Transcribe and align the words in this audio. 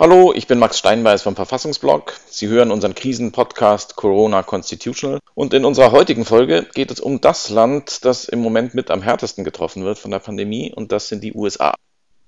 Hallo, 0.00 0.32
ich 0.32 0.46
bin 0.46 0.60
Max 0.60 0.78
Steinbeiß 0.78 1.22
vom 1.22 1.34
Verfassungsblog. 1.34 2.14
Sie 2.30 2.46
hören 2.46 2.70
unseren 2.70 2.94
Krisenpodcast 2.94 3.96
Corona 3.96 4.44
Constitutional 4.44 5.18
und 5.34 5.52
in 5.54 5.64
unserer 5.64 5.90
heutigen 5.90 6.24
Folge 6.24 6.68
geht 6.72 6.92
es 6.92 7.00
um 7.00 7.20
das 7.20 7.50
Land, 7.50 8.04
das 8.04 8.26
im 8.26 8.38
Moment 8.38 8.74
mit 8.74 8.92
am 8.92 9.02
härtesten 9.02 9.42
getroffen 9.42 9.84
wird 9.84 9.98
von 9.98 10.12
der 10.12 10.20
Pandemie 10.20 10.72
und 10.72 10.92
das 10.92 11.08
sind 11.08 11.24
die 11.24 11.34
USA. 11.34 11.74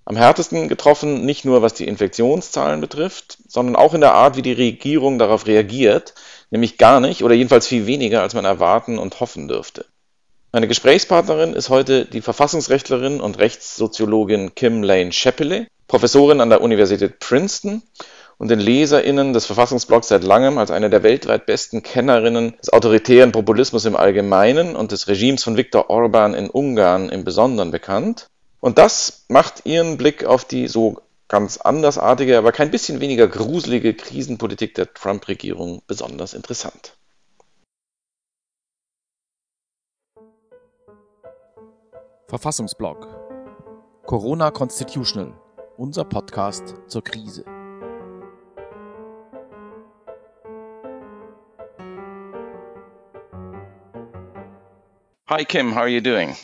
Am 0.05 0.17
härtesten 0.17 0.67
getroffen 0.67 1.25
nicht 1.25 1.45
nur 1.45 1.63
was 1.63 1.75
die 1.75 1.87
Infektionszahlen 1.87 2.81
betrifft, 2.81 3.39
sondern 3.47 3.77
auch 3.77 3.95
in 3.95 4.01
der 4.01 4.15
Art, 4.15 4.37
wie 4.37 4.43
die 4.43 4.53
Regierung 4.53 5.21
darauf 5.21 5.47
reagiert, 5.47 6.15
nämlich 6.51 6.77
gar 6.77 6.99
nicht 6.99 7.23
oder 7.23 7.37
jedenfalls 7.37 7.69
viel 7.69 7.87
weniger, 7.87 8.23
als 8.23 8.35
man 8.35 8.45
erwarten 8.45 8.99
und 8.99 9.21
hoffen 9.21 9.47
dürfte. 9.47 9.87
Meine 10.51 10.67
Gesprächspartnerin 10.67 11.53
ist 11.53 11.69
heute 11.69 12.05
die 12.05 12.21
Verfassungsrechtlerin 12.21 13.21
und 13.21 13.39
Rechtssoziologin 13.39 14.57
Kim 14.57 14.83
Lane 14.83 15.13
Shepele 15.13 15.69
Professorin 15.91 16.41
an 16.41 16.51
der 16.51 16.61
Universität 16.61 17.19
Princeton 17.19 17.83
und 18.39 18.49
den 18.49 18.61
LeserInnen 18.61 19.33
des 19.33 19.47
Verfassungsblogs 19.47 20.07
seit 20.07 20.23
langem 20.23 20.57
als 20.57 20.71
eine 20.71 20.89
der 20.89 21.03
weltweit 21.03 21.47
besten 21.47 21.83
Kennerinnen 21.83 22.55
des 22.59 22.73
autoritären 22.73 23.33
Populismus 23.33 23.87
im 23.87 23.97
Allgemeinen 23.97 24.77
und 24.77 24.93
des 24.93 25.09
Regimes 25.09 25.43
von 25.43 25.57
Viktor 25.57 25.91
Orban 25.91 26.35
in 26.35 26.49
Ungarn 26.49 27.09
im 27.09 27.25
Besonderen 27.25 27.73
bekannt. 27.73 28.29
Und 28.61 28.79
das 28.79 29.25
macht 29.27 29.67
ihren 29.67 29.97
Blick 29.97 30.25
auf 30.25 30.45
die 30.45 30.69
so 30.69 31.03
ganz 31.27 31.57
andersartige, 31.57 32.39
aber 32.39 32.53
kein 32.53 32.71
bisschen 32.71 33.01
weniger 33.01 33.27
gruselige 33.27 33.93
Krisenpolitik 33.93 34.77
der 34.77 34.95
Trump-Regierung 34.95 35.83
besonders 35.89 36.35
interessant. 36.35 36.95
Verfassungsblog 42.29 43.09
Corona 44.07 44.53
Constitutional 44.53 45.40
unser 45.81 46.05
Podcast 46.05 46.77
zur 46.89 47.03
Krise. 47.03 47.45
Hi 55.27 55.45
Kim, 55.45 55.73
how 55.75 55.81
are 55.81 55.89
you 55.89 56.03
doing? 56.03 56.37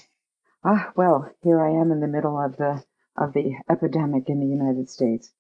Ah, 0.65 0.91
well, 0.97 1.31
here 1.43 1.61
I 1.61 1.69
am 1.69 1.93
in 1.93 2.01
the 2.01 2.07
middle 2.07 2.39
of 2.39 2.57
the 2.57 2.83
of 3.15 3.35
the 3.35 3.57
epidemic 3.69 4.29
in 4.29 4.41
the 4.41 4.47
United 4.47 4.89
States. 4.89 5.33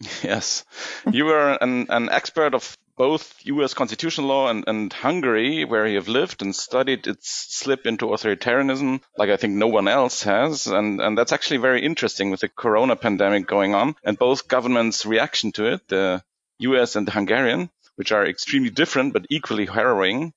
Yes, 0.22 0.64
you 1.12 1.26
were 1.26 1.58
an, 1.60 1.86
an 1.88 2.08
expert 2.08 2.54
of 2.54 2.76
both 3.00 3.34
US 3.44 3.72
constitutional 3.72 4.26
law 4.26 4.50
and, 4.50 4.62
and 4.66 4.92
Hungary, 4.92 5.64
where 5.64 5.86
you 5.86 5.96
have 5.96 6.08
lived 6.08 6.42
and 6.42 6.54
studied 6.54 7.06
its 7.06 7.30
slip 7.30 7.86
into 7.86 8.08
authoritarianism, 8.08 9.00
like 9.16 9.30
I 9.30 9.38
think 9.38 9.54
no 9.54 9.68
one 9.68 9.88
else 9.88 10.24
has. 10.24 10.66
And, 10.66 11.00
and 11.00 11.16
that's 11.16 11.32
actually 11.32 11.60
very 11.68 11.82
interesting 11.82 12.30
with 12.30 12.40
the 12.40 12.50
corona 12.50 12.96
pandemic 12.96 13.46
going 13.46 13.74
on 13.74 13.96
and 14.04 14.18
both 14.18 14.48
governments' 14.48 15.06
reaction 15.06 15.50
to 15.52 15.72
it, 15.72 15.88
the 15.88 16.22
US 16.58 16.94
and 16.94 17.06
the 17.06 17.12
Hungarian, 17.12 17.70
which 17.96 18.12
are 18.12 18.26
extremely 18.26 18.68
different 18.68 19.14
but 19.14 19.24
equally 19.30 19.64
harrowing. 19.64 20.34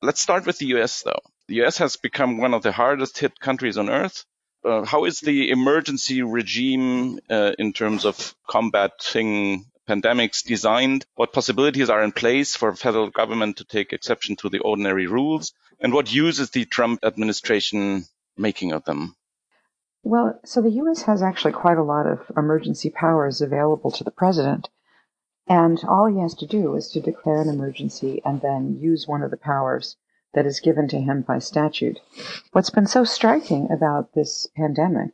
Let's 0.00 0.20
start 0.20 0.46
with 0.46 0.58
the 0.58 0.66
US 0.76 1.02
though. 1.02 1.22
The 1.48 1.62
US 1.64 1.78
has 1.78 1.96
become 1.96 2.38
one 2.38 2.54
of 2.54 2.62
the 2.62 2.70
hardest 2.70 3.18
hit 3.18 3.40
countries 3.40 3.76
on 3.76 3.90
earth. 3.90 4.24
Uh, 4.64 4.84
how 4.84 5.04
is 5.04 5.18
the 5.18 5.50
emergency 5.50 6.22
regime 6.22 7.18
uh, 7.28 7.54
in 7.58 7.72
terms 7.72 8.04
of 8.04 8.36
combating 8.48 9.66
pandemics 9.88 10.44
designed, 10.44 11.06
what 11.14 11.32
possibilities 11.32 11.88
are 11.88 12.02
in 12.02 12.12
place 12.12 12.54
for 12.54 12.74
federal 12.74 13.08
government 13.08 13.56
to 13.56 13.64
take 13.64 13.92
exception 13.92 14.36
to 14.36 14.50
the 14.50 14.58
ordinary 14.58 15.06
rules, 15.06 15.54
and 15.80 15.92
what 15.92 16.12
use 16.12 16.38
is 16.38 16.50
the 16.50 16.66
Trump 16.66 17.04
administration 17.04 18.04
making 18.36 18.72
of 18.72 18.84
them? 18.84 19.16
Well, 20.02 20.38
so 20.44 20.60
the 20.60 20.70
U.S. 20.82 21.02
has 21.02 21.22
actually 21.22 21.52
quite 21.52 21.78
a 21.78 21.82
lot 21.82 22.06
of 22.06 22.30
emergency 22.36 22.90
powers 22.90 23.40
available 23.40 23.90
to 23.92 24.04
the 24.04 24.10
president. 24.10 24.68
And 25.48 25.82
all 25.88 26.06
he 26.06 26.20
has 26.20 26.34
to 26.34 26.46
do 26.46 26.76
is 26.76 26.90
to 26.90 27.00
declare 27.00 27.40
an 27.40 27.48
emergency 27.48 28.20
and 28.24 28.40
then 28.42 28.78
use 28.80 29.08
one 29.08 29.22
of 29.22 29.30
the 29.30 29.36
powers 29.38 29.96
that 30.34 30.46
is 30.46 30.60
given 30.60 30.88
to 30.88 31.00
him 31.00 31.22
by 31.22 31.38
statute. 31.38 31.98
What's 32.52 32.70
been 32.70 32.86
so 32.86 33.04
striking 33.04 33.70
about 33.72 34.12
this 34.12 34.46
pandemic 34.54 35.12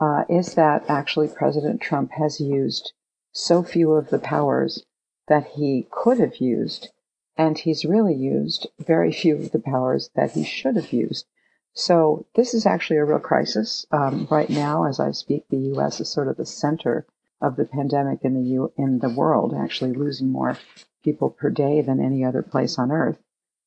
uh, 0.00 0.24
is 0.28 0.54
that 0.54 0.84
actually 0.88 1.28
President 1.28 1.80
Trump 1.80 2.10
has 2.12 2.40
used 2.40 2.92
so 3.38 3.62
few 3.62 3.92
of 3.92 4.10
the 4.10 4.18
powers 4.18 4.84
that 5.28 5.46
he 5.54 5.86
could 5.90 6.18
have 6.18 6.36
used, 6.36 6.90
and 7.36 7.56
he's 7.56 7.84
really 7.84 8.14
used 8.14 8.66
very 8.78 9.12
few 9.12 9.36
of 9.36 9.52
the 9.52 9.60
powers 9.60 10.10
that 10.16 10.32
he 10.32 10.44
should 10.44 10.74
have 10.74 10.92
used. 10.92 11.24
So 11.72 12.26
this 12.34 12.52
is 12.52 12.66
actually 12.66 12.96
a 12.96 13.04
real 13.04 13.20
crisis. 13.20 13.86
Um, 13.92 14.26
right 14.28 14.50
now, 14.50 14.84
as 14.84 14.98
I 14.98 15.12
speak, 15.12 15.44
the 15.48 15.70
U.S. 15.74 16.00
is 16.00 16.10
sort 16.10 16.26
of 16.26 16.36
the 16.36 16.44
center 16.44 17.06
of 17.40 17.54
the 17.54 17.64
pandemic 17.64 18.24
in 18.24 18.34
the 18.34 18.42
U- 18.42 18.72
in 18.76 18.98
the 18.98 19.08
world, 19.08 19.54
actually 19.54 19.92
losing 19.92 20.30
more 20.30 20.58
people 21.04 21.30
per 21.30 21.50
day 21.50 21.80
than 21.80 22.00
any 22.00 22.24
other 22.24 22.42
place 22.42 22.76
on 22.78 22.90
earth. 22.90 23.18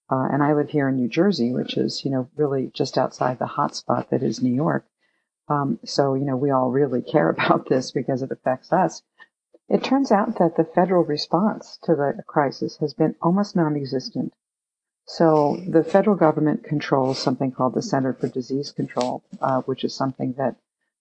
Uh, 0.09 0.27
and 0.29 0.43
I 0.43 0.53
live 0.53 0.69
here 0.69 0.89
in 0.89 0.97
New 0.97 1.07
Jersey, 1.07 1.53
which 1.53 1.77
is 1.77 2.03
you 2.03 2.11
know 2.11 2.27
really 2.35 2.71
just 2.73 2.97
outside 2.97 3.39
the 3.39 3.45
hotspot 3.45 4.09
that 4.09 4.21
is 4.21 4.41
New 4.41 4.53
York. 4.53 4.85
Um, 5.47 5.79
so 5.85 6.15
you 6.15 6.25
know 6.25 6.35
we 6.35 6.51
all 6.51 6.71
really 6.71 7.01
care 7.13 7.29
about 7.29 7.69
this 7.69 7.91
because 7.91 8.21
it 8.21 8.31
affects 8.31 8.73
us. 8.73 9.01
It 9.73 9.85
turns 9.85 10.11
out 10.11 10.35
that 10.35 10.57
the 10.57 10.65
federal 10.65 11.05
response 11.05 11.77
to 11.83 11.95
the 11.95 12.21
crisis 12.27 12.75
has 12.79 12.93
been 12.93 13.15
almost 13.21 13.55
non 13.55 13.77
existent. 13.77 14.33
So 15.05 15.61
the 15.65 15.81
federal 15.81 16.17
government 16.17 16.65
controls 16.65 17.19
something 17.19 17.53
called 17.53 17.75
the 17.75 17.81
Center 17.81 18.11
for 18.11 18.27
Disease 18.27 18.73
Control, 18.73 19.23
uh, 19.39 19.61
which 19.61 19.85
is 19.85 19.95
something 19.95 20.33
that 20.33 20.57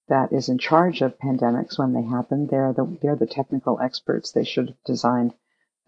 that 0.06 0.32
is 0.32 0.48
in 0.48 0.58
charge 0.58 1.02
of 1.02 1.18
pandemics 1.18 1.80
when 1.80 1.94
they 1.94 2.02
happen. 2.02 2.46
They're 2.46 2.72
the 2.72 2.84
they're 3.02 3.16
the 3.16 3.26
technical 3.26 3.80
experts. 3.80 4.30
They 4.30 4.44
should 4.44 4.68
have 4.68 4.84
designed 4.84 5.34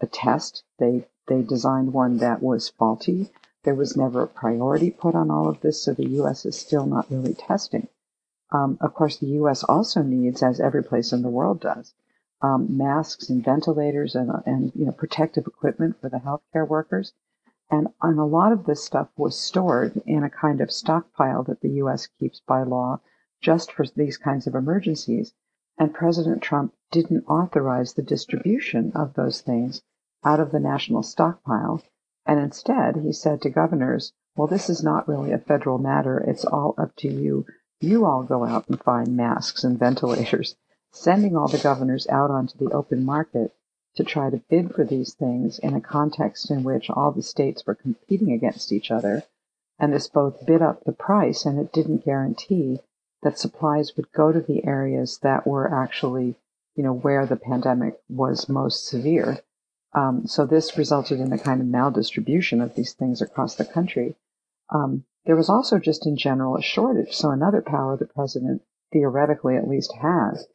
a 0.01 0.05
test. 0.05 0.65
They 0.77 1.07
they 1.27 1.41
designed 1.41 1.93
one 1.93 2.17
that 2.17 2.43
was 2.43 2.67
faulty. 2.67 3.31
There 3.63 3.75
was 3.75 3.95
never 3.95 4.23
a 4.23 4.27
priority 4.27 4.91
put 4.91 5.15
on 5.15 5.31
all 5.31 5.47
of 5.47 5.61
this, 5.61 5.81
so 5.81 5.93
the 5.93 6.09
U.S. 6.19 6.45
is 6.45 6.59
still 6.59 6.85
not 6.85 7.09
really 7.09 7.33
testing. 7.33 7.87
Um, 8.51 8.77
of 8.81 8.93
course, 8.93 9.15
the 9.15 9.39
U.S. 9.39 9.63
also 9.63 10.01
needs, 10.01 10.43
as 10.43 10.59
every 10.59 10.83
place 10.83 11.13
in 11.13 11.21
the 11.21 11.29
world 11.29 11.61
does, 11.61 11.93
um, 12.43 12.77
masks 12.77 13.29
and 13.29 13.43
ventilators 13.43 14.15
and, 14.15 14.29
and 14.45 14.73
you 14.75 14.85
know 14.85 14.91
protective 14.91 15.47
equipment 15.47 15.99
for 16.01 16.09
the 16.09 16.17
healthcare 16.17 16.67
workers. 16.67 17.13
And, 17.71 17.87
and 18.01 18.19
a 18.19 18.25
lot 18.25 18.51
of 18.51 18.65
this 18.65 18.83
stuff 18.83 19.07
was 19.17 19.39
stored 19.39 19.99
in 20.05 20.23
a 20.23 20.29
kind 20.29 20.59
of 20.59 20.71
stockpile 20.71 21.43
that 21.43 21.61
the 21.61 21.71
U.S. 21.81 22.07
keeps 22.19 22.41
by 22.41 22.63
law 22.63 22.99
just 23.41 23.71
for 23.71 23.85
these 23.95 24.17
kinds 24.17 24.45
of 24.45 24.53
emergencies. 24.53 25.33
And 25.79 25.93
President 25.93 26.43
Trump 26.43 26.73
didn't 26.91 27.25
authorize 27.27 27.93
the 27.93 28.03
distribution 28.03 28.91
of 28.93 29.13
those 29.13 29.41
things 29.41 29.81
out 30.23 30.39
of 30.39 30.51
the 30.51 30.59
national 30.59 31.01
stockpile. 31.01 31.81
And 32.25 32.39
instead, 32.39 32.97
he 32.97 33.11
said 33.11 33.41
to 33.41 33.49
governors, 33.49 34.13
well, 34.35 34.47
this 34.47 34.69
is 34.69 34.83
not 34.83 35.07
really 35.07 35.31
a 35.31 35.37
federal 35.37 35.77
matter. 35.77 36.19
It's 36.19 36.45
all 36.45 36.75
up 36.77 36.95
to 36.97 37.07
you. 37.07 37.45
You 37.79 38.05
all 38.05 38.23
go 38.23 38.43
out 38.43 38.67
and 38.69 38.79
find 38.81 39.15
masks 39.15 39.63
and 39.63 39.79
ventilators 39.79 40.55
sending 40.93 41.35
all 41.35 41.47
the 41.47 41.57
governors 41.57 42.07
out 42.07 42.29
onto 42.29 42.55
the 42.57 42.71
open 42.71 43.03
market 43.03 43.51
to 43.95 44.03
try 44.03 44.29
to 44.29 44.41
bid 44.49 44.73
for 44.73 44.85
these 44.85 45.13
things 45.13 45.59
in 45.59 45.73
a 45.73 45.81
context 45.81 46.49
in 46.51 46.63
which 46.63 46.89
all 46.89 47.11
the 47.11 47.21
states 47.21 47.65
were 47.65 47.75
competing 47.75 48.31
against 48.31 48.71
each 48.71 48.91
other. 48.91 49.23
And 49.79 49.91
this 49.91 50.07
both 50.07 50.45
bid 50.45 50.61
up 50.61 50.83
the 50.83 50.91
price 50.91 51.45
and 51.45 51.59
it 51.59 51.73
didn't 51.73 52.05
guarantee 52.05 52.79
that 53.23 53.39
supplies 53.39 53.97
would 53.97 54.11
go 54.11 54.31
to 54.31 54.39
the 54.39 54.65
areas 54.65 55.19
that 55.23 55.47
were 55.47 55.73
actually, 55.73 56.35
you 56.75 56.83
know, 56.83 56.93
where 56.93 57.25
the 57.25 57.37
pandemic 57.37 57.99
was 58.07 58.47
most 58.47 58.87
severe. 58.87 59.39
Um, 59.93 60.27
so 60.27 60.45
this 60.45 60.77
resulted 60.77 61.19
in 61.19 61.33
a 61.33 61.39
kind 61.39 61.59
of 61.59 61.67
maldistribution 61.67 62.63
of 62.63 62.75
these 62.75 62.93
things 62.93 63.21
across 63.21 63.55
the 63.55 63.65
country. 63.65 64.15
Um, 64.69 65.05
there 65.25 65.35
was 65.35 65.49
also 65.49 65.79
just 65.79 66.05
in 66.05 66.17
general 66.17 66.55
a 66.55 66.61
shortage. 66.61 67.13
So 67.13 67.31
another 67.31 67.61
power 67.61 67.97
the 67.97 68.05
president 68.05 68.61
theoretically 68.91 69.55
at 69.55 69.67
least 69.67 69.93
has 70.01 70.47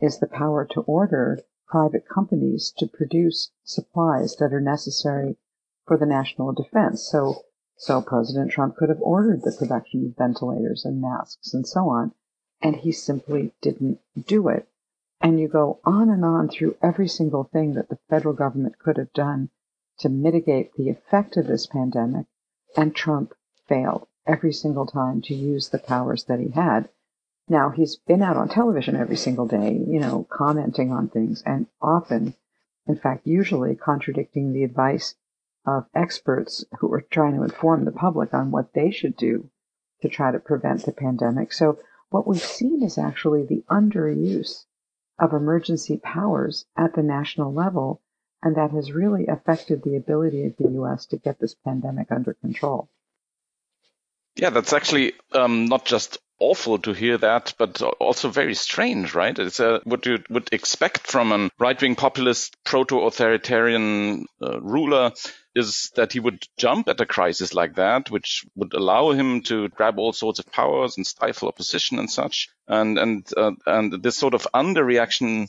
is 0.00 0.18
the 0.18 0.26
power 0.26 0.64
to 0.64 0.80
order 0.82 1.40
private 1.66 2.08
companies 2.08 2.72
to 2.78 2.86
produce 2.86 3.50
supplies 3.64 4.36
that 4.36 4.52
are 4.52 4.60
necessary 4.60 5.36
for 5.86 5.96
the 5.96 6.06
national 6.06 6.52
defense. 6.52 7.08
So, 7.10 7.44
so 7.76 8.00
President 8.00 8.50
Trump 8.50 8.76
could 8.76 8.88
have 8.88 9.00
ordered 9.00 9.42
the 9.42 9.56
production 9.58 10.06
of 10.06 10.16
ventilators 10.16 10.84
and 10.84 11.00
masks 11.00 11.52
and 11.52 11.66
so 11.66 11.88
on, 11.88 12.12
and 12.60 12.76
he 12.76 12.92
simply 12.92 13.52
didn't 13.60 13.98
do 14.26 14.48
it. 14.48 14.68
And 15.20 15.40
you 15.40 15.48
go 15.48 15.80
on 15.84 16.10
and 16.10 16.24
on 16.24 16.48
through 16.48 16.76
every 16.82 17.08
single 17.08 17.44
thing 17.44 17.74
that 17.74 17.88
the 17.88 17.98
federal 18.08 18.34
government 18.34 18.78
could 18.78 18.96
have 18.96 19.12
done 19.12 19.50
to 19.98 20.08
mitigate 20.08 20.74
the 20.74 20.88
effect 20.88 21.36
of 21.36 21.46
this 21.46 21.66
pandemic, 21.66 22.26
and 22.76 22.94
Trump 22.94 23.32
failed 23.66 24.06
every 24.26 24.52
single 24.52 24.86
time 24.86 25.22
to 25.22 25.34
use 25.34 25.68
the 25.68 25.78
powers 25.78 26.24
that 26.24 26.40
he 26.40 26.50
had. 26.50 26.88
Now, 27.48 27.70
he's 27.70 27.96
been 27.96 28.22
out 28.22 28.36
on 28.36 28.48
television 28.48 28.96
every 28.96 29.16
single 29.16 29.46
day, 29.46 29.72
you 29.72 30.00
know, 30.00 30.26
commenting 30.30 30.92
on 30.92 31.08
things 31.08 31.42
and 31.44 31.66
often, 31.80 32.34
in 32.86 32.96
fact, 32.96 33.26
usually 33.26 33.76
contradicting 33.76 34.52
the 34.52 34.64
advice 34.64 35.14
of 35.66 35.86
experts 35.94 36.64
who 36.78 36.92
are 36.92 37.02
trying 37.02 37.36
to 37.36 37.42
inform 37.42 37.84
the 37.84 37.92
public 37.92 38.32
on 38.32 38.50
what 38.50 38.72
they 38.72 38.90
should 38.90 39.16
do 39.16 39.50
to 40.02 40.08
try 40.08 40.30
to 40.30 40.38
prevent 40.38 40.84
the 40.84 40.92
pandemic. 40.92 41.52
So 41.52 41.78
what 42.10 42.26
we've 42.26 42.40
seen 42.40 42.82
is 42.82 42.98
actually 42.98 43.44
the 43.44 43.64
underuse 43.70 44.64
of 45.18 45.32
emergency 45.32 45.98
powers 46.02 46.66
at 46.76 46.94
the 46.94 47.02
national 47.02 47.52
level, 47.52 48.02
and 48.42 48.56
that 48.56 48.70
has 48.72 48.92
really 48.92 49.26
affected 49.26 49.82
the 49.82 49.96
ability 49.96 50.46
of 50.46 50.56
the 50.56 50.70
U.S. 50.72 51.06
to 51.06 51.16
get 51.16 51.38
this 51.40 51.54
pandemic 51.54 52.10
under 52.10 52.34
control. 52.34 52.88
Yeah, 54.36 54.50
that's 54.50 54.72
actually 54.72 55.12
um, 55.32 55.66
not 55.66 55.84
just 55.84 56.18
awful 56.50 56.78
to 56.78 56.92
hear 56.92 57.18
that, 57.18 57.54
but 57.58 57.80
also 57.82 58.28
very 58.28 58.54
strange, 58.54 59.14
right? 59.14 59.38
It's 59.38 59.60
a, 59.60 59.80
what 59.84 60.04
you 60.06 60.18
would 60.28 60.48
expect 60.52 61.06
from 61.06 61.32
a 61.32 61.50
right-wing 61.58 61.96
populist, 61.96 62.56
proto-authoritarian 62.64 64.26
uh, 64.42 64.60
ruler 64.60 65.12
is 65.54 65.90
that 65.96 66.12
he 66.12 66.20
would 66.20 66.42
jump 66.58 66.88
at 66.88 67.00
a 67.00 67.06
crisis 67.06 67.54
like 67.54 67.76
that, 67.76 68.10
which 68.10 68.44
would 68.56 68.74
allow 68.74 69.12
him 69.12 69.42
to 69.42 69.68
grab 69.68 69.98
all 69.98 70.12
sorts 70.12 70.38
of 70.38 70.50
powers 70.52 70.96
and 70.96 71.06
stifle 71.06 71.48
opposition 71.48 71.98
and 71.98 72.10
such. 72.10 72.48
And 72.66 72.98
and 72.98 73.28
uh, 73.36 73.52
and 73.66 74.02
this 74.02 74.18
sort 74.18 74.34
of 74.34 74.48
underreaction, 74.52 75.48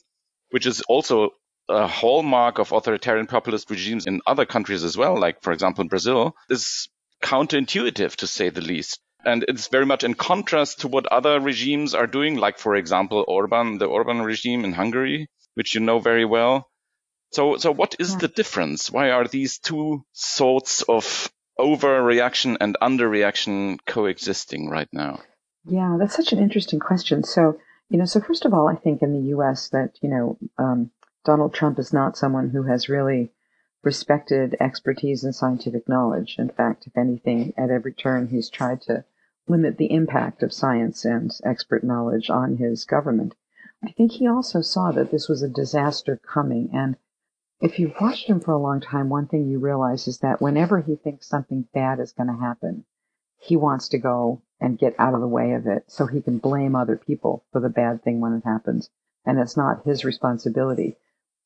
which 0.51 0.65
is 0.65 0.81
also 0.81 1.31
a 1.67 1.87
hallmark 1.87 2.59
of 2.59 2.71
authoritarian 2.71 3.27
populist 3.27 3.69
regimes 3.71 4.05
in 4.05 4.21
other 4.27 4.45
countries 4.45 4.83
as 4.83 4.95
well, 4.95 5.19
like 5.19 5.41
for 5.41 5.51
example 5.51 5.81
in 5.81 5.87
Brazil, 5.87 6.35
is 6.49 6.87
counterintuitive 7.23 8.15
to 8.17 8.27
say 8.27 8.49
the 8.49 8.61
least. 8.61 8.99
And 9.25 9.43
it's 9.47 9.67
very 9.67 9.85
much 9.85 10.03
in 10.03 10.13
contrast 10.13 10.81
to 10.81 10.87
what 10.87 11.07
other 11.07 11.39
regimes 11.39 11.95
are 11.95 12.07
doing, 12.07 12.35
like 12.35 12.59
for 12.59 12.75
example 12.75 13.25
Orban, 13.27 13.79
the 13.79 13.87
Orban 13.87 14.21
regime 14.21 14.63
in 14.63 14.73
Hungary, 14.73 15.27
which 15.55 15.73
you 15.73 15.81
know 15.81 15.99
very 15.99 16.25
well. 16.25 16.69
So, 17.31 17.57
so 17.57 17.71
what 17.71 17.95
is 17.99 18.17
the 18.17 18.27
difference? 18.27 18.91
Why 18.91 19.09
are 19.09 19.27
these 19.27 19.57
two 19.57 20.05
sorts 20.13 20.83
of 20.83 21.31
overreaction 21.59 22.57
and 22.61 22.77
underreaction 22.81 23.79
coexisting 23.85 24.69
right 24.69 24.87
now? 24.93 25.21
Yeah, 25.65 25.97
that's 25.99 26.15
such 26.15 26.31
an 26.31 26.39
interesting 26.39 26.79
question. 26.79 27.23
So, 27.23 27.57
you 27.89 27.97
know, 27.97 28.05
so 28.05 28.21
first 28.21 28.45
of 28.45 28.53
all, 28.53 28.67
I 28.67 28.75
think 28.75 29.01
in 29.01 29.13
the 29.13 29.29
U.S. 29.29 29.69
that 29.69 29.97
you 30.01 30.09
know 30.09 30.37
um, 30.57 30.91
Donald 31.25 31.53
Trump 31.53 31.79
is 31.79 31.91
not 31.91 32.17
someone 32.17 32.49
who 32.51 32.63
has 32.63 32.87
really 32.87 33.31
respected 33.83 34.55
expertise 34.59 35.23
and 35.23 35.33
scientific 35.33 35.89
knowledge. 35.89 36.35
In 36.37 36.49
fact, 36.49 36.87
if 36.87 36.97
anything, 36.97 37.53
at 37.57 37.69
every 37.69 37.93
turn 37.93 38.27
he's 38.27 38.49
tried 38.49 38.81
to 38.83 39.03
limit 39.47 39.77
the 39.77 39.91
impact 39.91 40.43
of 40.43 40.53
science 40.53 41.05
and 41.05 41.31
expert 41.43 41.83
knowledge 41.83 42.29
on 42.29 42.57
his 42.57 42.85
government. 42.85 43.35
I 43.83 43.91
think 43.91 44.13
he 44.13 44.27
also 44.27 44.61
saw 44.61 44.91
that 44.91 45.11
this 45.11 45.27
was 45.27 45.41
a 45.41 45.49
disaster 45.49 46.19
coming 46.23 46.69
and 46.73 46.97
if 47.61 47.79
you've 47.79 47.99
watched 48.01 48.27
him 48.27 48.41
for 48.41 48.51
a 48.51 48.59
long 48.59 48.81
time, 48.81 49.07
one 49.07 49.27
thing 49.27 49.47
you 49.47 49.59
realize 49.59 50.09
is 50.09 50.19
that 50.19 50.41
whenever 50.41 50.81
he 50.81 50.97
thinks 50.97 51.27
something 51.27 51.67
bad 51.73 52.01
is 52.01 52.11
going 52.11 52.27
to 52.27 52.35
happen, 52.35 52.83
he 53.37 53.55
wants 53.55 53.87
to 53.89 53.97
go 53.97 54.41
and 54.59 54.77
get 54.77 54.93
out 54.99 55.13
of 55.13 55.21
the 55.21 55.27
way 55.27 55.53
of 55.53 55.65
it 55.65 55.85
so 55.87 56.05
he 56.05 56.21
can 56.21 56.37
blame 56.37 56.75
other 56.75 56.97
people 56.97 57.45
for 57.51 57.61
the 57.61 57.69
bad 57.69 58.03
thing 58.03 58.19
when 58.19 58.33
it 58.33 58.43
happens. 58.43 58.89
And 59.25 59.39
it's 59.39 59.55
not 59.55 59.85
his 59.85 60.03
responsibility. 60.03 60.97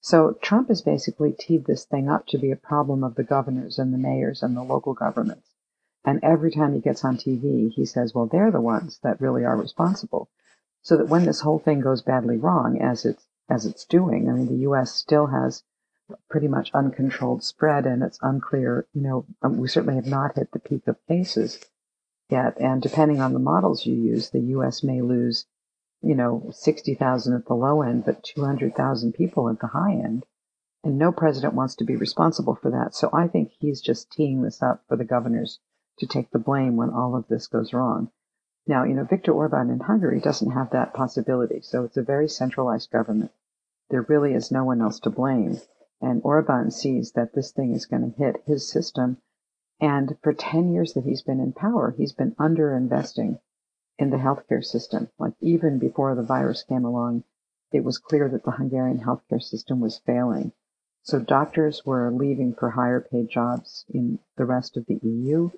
So 0.02 0.34
Trump 0.42 0.70
has 0.70 0.82
basically 0.82 1.32
teed 1.32 1.66
this 1.66 1.86
thing 1.86 2.10
up 2.10 2.26
to 2.28 2.38
be 2.38 2.52
a 2.52 2.56
problem 2.56 3.04
of 3.04 3.16
the 3.16 3.24
governors 3.24 3.78
and 3.78 3.94
the 3.94 3.98
mayors 3.98 4.42
and 4.42 4.58
the 4.58 4.64
local 4.64 4.94
governments. 4.94 5.49
And 6.06 6.20
every 6.24 6.52
time 6.52 6.74
he 6.74 6.80
gets 6.80 7.04
on 7.04 7.18
TV, 7.18 7.72
he 7.72 7.86
says, 7.86 8.14
well, 8.14 8.26
they're 8.26 8.52
the 8.52 8.62
ones 8.62 9.00
that 9.04 9.20
really 9.20 9.44
are 9.44 9.58
responsible. 9.58 10.30
So 10.82 10.96
that 10.96 11.10
when 11.10 11.26
this 11.26 11.42
whole 11.42 11.60
thing 11.60 11.82
goes 11.82 12.02
badly 12.02 12.38
wrong, 12.38 12.82
as 12.82 13.06
it's, 13.06 13.28
as 13.50 13.66
it's 13.66 13.84
doing, 13.86 14.30
I 14.30 14.34
mean, 14.34 14.48
the 14.48 14.64
U.S. 14.64 14.94
still 14.96 15.28
has 15.28 15.64
pretty 16.30 16.48
much 16.48 16.72
uncontrolled 16.74 17.44
spread, 17.44 17.86
and 17.86 18.02
it's 18.02 18.18
unclear. 18.22 18.88
You 18.94 19.02
know, 19.02 19.26
um, 19.42 19.58
we 19.58 19.68
certainly 19.68 19.96
have 19.96 20.08
not 20.08 20.36
hit 20.36 20.52
the 20.52 20.60
peak 20.60 20.88
of 20.88 21.06
cases 21.08 21.60
yet, 22.30 22.60
and 22.60 22.82
depending 22.82 23.20
on 23.20 23.34
the 23.34 23.40
models 23.40 23.86
you 23.86 23.94
use, 23.96 24.30
the 24.30 24.40
U.S. 24.40 24.84
may 24.84 25.02
lose, 25.02 25.46
you 26.02 26.16
know, 26.16 26.50
60,000 26.52 27.36
at 27.36 27.46
the 27.46 27.54
low 27.54 27.82
end, 27.82 28.06
but 28.06 28.24
200,000 28.24 29.14
people 29.14 29.50
at 29.50 29.60
the 29.60 29.68
high 29.68 29.94
end. 29.94 30.26
And 30.84 30.98
no 30.98 31.12
president 31.12 31.56
wants 31.56 31.76
to 31.76 31.84
be 31.84 31.98
responsible 31.98 32.56
for 32.56 32.72
that. 32.72 32.96
So 32.96 33.10
I 33.12 33.28
think 33.28 33.52
he's 33.60 33.82
just 33.82 34.10
teeing 34.12 34.44
this 34.44 34.64
up 34.64 34.86
for 34.88 34.96
the 34.96 35.04
governors 35.04 35.60
to 36.00 36.08
take 36.08 36.32
the 36.32 36.40
blame 36.40 36.76
when 36.76 36.90
all 36.90 37.16
of 37.16 37.28
this 37.28 37.48
goes 37.48 37.74
wrong. 37.74 38.12
Now, 38.68 38.84
you 38.84 38.94
know, 38.94 39.04
Viktor 39.04 39.32
Orban 39.32 39.70
in 39.70 39.80
Hungary 39.80 40.20
doesn't 40.20 40.52
have 40.52 40.72
that 40.72 40.94
possibility. 40.94 41.62
So 41.62 41.84
it's 41.84 41.98
a 41.98 42.04
very 42.04 42.28
centralized 42.28 42.92
government. 42.92 43.32
There 43.90 44.04
really 44.04 44.34
is 44.34 44.52
no 44.52 44.64
one 44.64 44.82
else 44.82 45.00
to 45.02 45.10
blame. 45.10 45.58
And 46.02 46.22
Orban 46.24 46.72
sees 46.72 47.12
that 47.14 47.34
this 47.34 47.52
thing 47.52 47.74
is 47.74 47.86
going 47.86 48.04
to 48.04 48.18
hit 48.18 48.44
his 48.46 48.70
system. 48.70 49.18
And 49.82 50.18
for 50.22 50.34
10 50.34 50.72
years 50.72 50.94
that 50.94 51.04
he's 51.04 51.22
been 51.22 51.40
in 51.40 51.54
power, 51.54 51.92
he's 51.98 52.14
been 52.14 52.36
underinvesting 52.36 53.40
in 53.98 54.10
the 54.12 54.18
healthcare 54.18 54.64
system. 54.64 55.10
Like 55.18 55.34
even 55.42 55.80
before 55.80 56.16
the 56.16 56.24
virus 56.24 56.64
came 56.64 56.86
along, 56.86 57.24
it 57.72 57.84
was 57.84 57.98
clear 57.98 58.30
that 58.30 58.44
the 58.44 58.52
Hungarian 58.52 59.00
healthcare 59.00 59.42
system 59.42 59.80
was 59.80 60.00
failing. 60.00 60.54
So 61.02 61.20
doctors 61.20 61.86
were 61.86 62.12
leaving 62.12 62.54
for 62.54 62.70
higher 62.70 63.02
paid 63.02 63.30
jobs 63.30 63.86
in 63.90 64.20
the 64.38 64.46
rest 64.46 64.78
of 64.78 64.86
the 64.86 65.00
EU. 65.02 65.50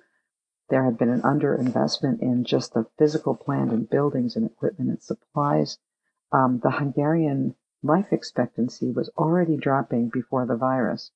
There 0.72 0.86
had 0.86 0.96
been 0.96 1.10
an 1.10 1.20
underinvestment 1.20 2.22
in 2.22 2.44
just 2.44 2.72
the 2.72 2.86
physical 2.96 3.34
plant 3.34 3.72
and 3.72 3.90
buildings 3.90 4.36
and 4.36 4.46
equipment 4.46 4.88
and 4.88 5.02
supplies. 5.02 5.76
Um, 6.32 6.60
the 6.60 6.70
Hungarian 6.70 7.56
life 7.82 8.10
expectancy 8.10 8.90
was 8.90 9.10
already 9.18 9.58
dropping 9.58 10.08
before 10.08 10.46
the 10.46 10.56
virus, 10.56 11.10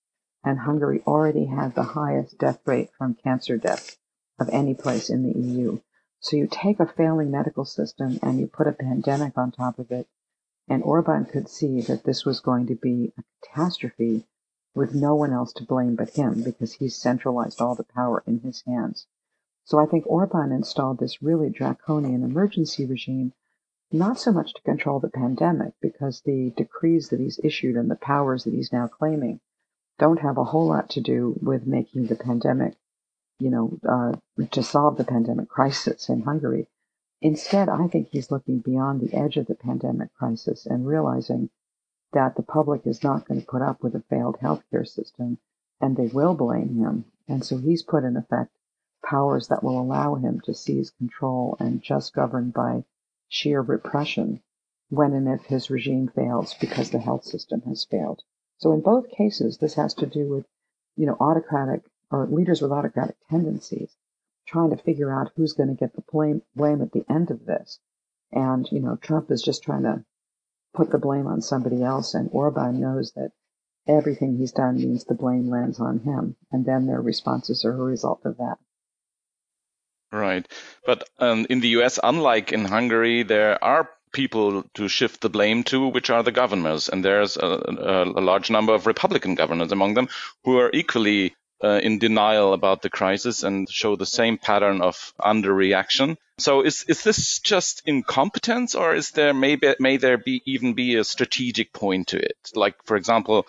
and 0.44 0.58
Hungary 0.58 1.02
already 1.06 1.46
had 1.46 1.74
the 1.74 1.94
highest 1.94 2.36
death 2.36 2.60
rate 2.66 2.90
from 2.98 3.14
cancer 3.14 3.56
deaths 3.56 3.96
of 4.38 4.50
any 4.50 4.74
place 4.74 5.08
in 5.08 5.22
the 5.22 5.40
EU. 5.40 5.80
So 6.20 6.36
you 6.36 6.48
take 6.48 6.78
a 6.78 6.84
failing 6.84 7.30
medical 7.30 7.64
system 7.64 8.18
and 8.22 8.38
you 8.38 8.48
put 8.48 8.66
a 8.66 8.72
pandemic 8.72 9.38
on 9.38 9.52
top 9.52 9.78
of 9.78 9.90
it, 9.90 10.06
and 10.68 10.82
Orban 10.82 11.24
could 11.24 11.48
see 11.48 11.80
that 11.80 12.04
this 12.04 12.26
was 12.26 12.40
going 12.40 12.66
to 12.66 12.74
be 12.74 13.14
a 13.16 13.22
catastrophe 13.42 14.26
with 14.74 14.94
no 14.94 15.14
one 15.14 15.32
else 15.32 15.54
to 15.54 15.64
blame 15.64 15.96
but 15.96 16.10
him 16.10 16.42
because 16.42 16.74
he's 16.74 17.00
centralized 17.00 17.62
all 17.62 17.74
the 17.74 17.84
power 17.84 18.22
in 18.26 18.40
his 18.40 18.62
hands. 18.66 19.06
So 19.66 19.80
I 19.80 19.86
think 19.86 20.04
Orban 20.06 20.52
installed 20.52 21.00
this 21.00 21.20
really 21.20 21.50
draconian 21.50 22.22
emergency 22.22 22.86
regime 22.86 23.32
not 23.90 24.18
so 24.18 24.30
much 24.30 24.54
to 24.54 24.62
control 24.62 25.00
the 25.00 25.08
pandemic, 25.08 25.72
because 25.80 26.20
the 26.20 26.52
decrees 26.56 27.08
that 27.08 27.18
he's 27.18 27.40
issued 27.42 27.74
and 27.74 27.90
the 27.90 27.96
powers 27.96 28.44
that 28.44 28.54
he's 28.54 28.72
now 28.72 28.86
claiming 28.86 29.40
don't 29.98 30.20
have 30.20 30.38
a 30.38 30.44
whole 30.44 30.68
lot 30.68 30.90
to 30.90 31.00
do 31.00 31.36
with 31.42 31.66
making 31.66 32.06
the 32.06 32.14
pandemic, 32.14 32.76
you 33.40 33.50
know, 33.50 33.76
uh, 33.88 34.12
to 34.52 34.62
solve 34.62 34.96
the 34.98 35.04
pandemic 35.04 35.48
crisis 35.48 36.08
in 36.08 36.22
Hungary. 36.22 36.68
Instead, 37.20 37.68
I 37.68 37.88
think 37.88 38.10
he's 38.10 38.30
looking 38.30 38.60
beyond 38.60 39.00
the 39.00 39.14
edge 39.14 39.36
of 39.36 39.46
the 39.46 39.56
pandemic 39.56 40.14
crisis 40.14 40.64
and 40.66 40.86
realizing 40.86 41.50
that 42.12 42.36
the 42.36 42.42
public 42.44 42.86
is 42.86 43.02
not 43.02 43.26
going 43.26 43.40
to 43.40 43.46
put 43.46 43.62
up 43.62 43.82
with 43.82 43.96
a 43.96 44.04
failed 44.10 44.38
healthcare 44.40 44.86
system 44.86 45.38
and 45.80 45.96
they 45.96 46.06
will 46.06 46.34
blame 46.34 46.76
him. 46.76 47.06
And 47.26 47.44
so 47.44 47.58
he's 47.58 47.82
put 47.82 48.04
in 48.04 48.16
effect 48.16 48.52
powers 49.08 49.48
that 49.48 49.62
will 49.62 49.80
allow 49.80 50.16
him 50.16 50.40
to 50.40 50.52
seize 50.52 50.90
control 50.90 51.56
and 51.60 51.80
just 51.80 52.12
govern 52.12 52.50
by 52.50 52.84
sheer 53.28 53.60
repression 53.60 54.42
when 54.88 55.12
and 55.12 55.28
if 55.28 55.44
his 55.46 55.70
regime 55.70 56.08
fails 56.08 56.54
because 56.60 56.90
the 56.90 56.98
health 56.98 57.24
system 57.24 57.60
has 57.62 57.84
failed. 57.84 58.22
So 58.58 58.72
in 58.72 58.80
both 58.80 59.08
cases, 59.10 59.58
this 59.58 59.74
has 59.74 59.94
to 59.94 60.06
do 60.06 60.28
with, 60.28 60.46
you 60.96 61.06
know, 61.06 61.16
autocratic 61.20 61.82
or 62.10 62.26
leaders 62.26 62.62
with 62.62 62.72
autocratic 62.72 63.16
tendencies 63.30 63.96
trying 64.46 64.70
to 64.70 64.76
figure 64.76 65.12
out 65.12 65.32
who's 65.34 65.52
going 65.52 65.68
to 65.68 65.74
get 65.74 65.94
the 65.94 66.04
blame, 66.12 66.42
blame 66.54 66.80
at 66.80 66.92
the 66.92 67.04
end 67.08 67.30
of 67.30 67.44
this. 67.46 67.80
And, 68.32 68.66
you 68.70 68.80
know, 68.80 68.96
Trump 68.96 69.30
is 69.30 69.42
just 69.42 69.62
trying 69.62 69.82
to 69.82 70.04
put 70.72 70.90
the 70.90 70.98
blame 70.98 71.26
on 71.26 71.42
somebody 71.42 71.82
else. 71.82 72.14
And 72.14 72.28
Orban 72.32 72.80
knows 72.80 73.12
that 73.12 73.32
everything 73.86 74.36
he's 74.36 74.52
done 74.52 74.76
means 74.76 75.04
the 75.04 75.14
blame 75.14 75.48
lands 75.48 75.80
on 75.80 76.00
him. 76.00 76.36
And 76.52 76.64
then 76.64 76.86
their 76.86 77.00
responses 77.00 77.64
are 77.64 77.72
a 77.72 77.76
result 77.76 78.24
of 78.24 78.36
that. 78.38 78.58
Right. 80.12 80.46
But 80.84 81.08
um, 81.18 81.46
in 81.50 81.60
the 81.60 81.68
US, 81.80 81.98
unlike 82.02 82.52
in 82.52 82.64
Hungary, 82.64 83.22
there 83.22 83.62
are 83.62 83.90
people 84.12 84.64
to 84.74 84.88
shift 84.88 85.20
the 85.20 85.28
blame 85.28 85.62
to, 85.64 85.88
which 85.88 86.10
are 86.10 86.22
the 86.22 86.32
governors. 86.32 86.88
And 86.88 87.04
there's 87.04 87.36
a, 87.36 87.46
a, 87.46 88.04
a 88.04 88.22
large 88.22 88.50
number 88.50 88.74
of 88.74 88.86
Republican 88.86 89.34
governors 89.34 89.72
among 89.72 89.94
them 89.94 90.08
who 90.44 90.58
are 90.58 90.70
equally 90.72 91.34
uh, 91.62 91.80
in 91.82 91.98
denial 91.98 92.52
about 92.52 92.82
the 92.82 92.90
crisis 92.90 93.42
and 93.42 93.68
show 93.68 93.96
the 93.96 94.06
same 94.06 94.38
pattern 94.38 94.82
of 94.82 95.12
underreaction. 95.20 96.16
So 96.38 96.62
is 96.62 96.84
is 96.86 97.02
this 97.02 97.38
just 97.38 97.82
incompetence, 97.86 98.74
or 98.74 98.94
is 98.94 99.10
there 99.12 99.32
maybe 99.32 99.74
may 99.80 99.96
there 99.96 100.18
be 100.18 100.42
even 100.44 100.74
be 100.74 100.96
a 100.96 101.04
strategic 101.04 101.72
point 101.72 102.08
to 102.08 102.18
it? 102.18 102.36
Like, 102.54 102.74
for 102.84 102.96
example, 102.96 103.46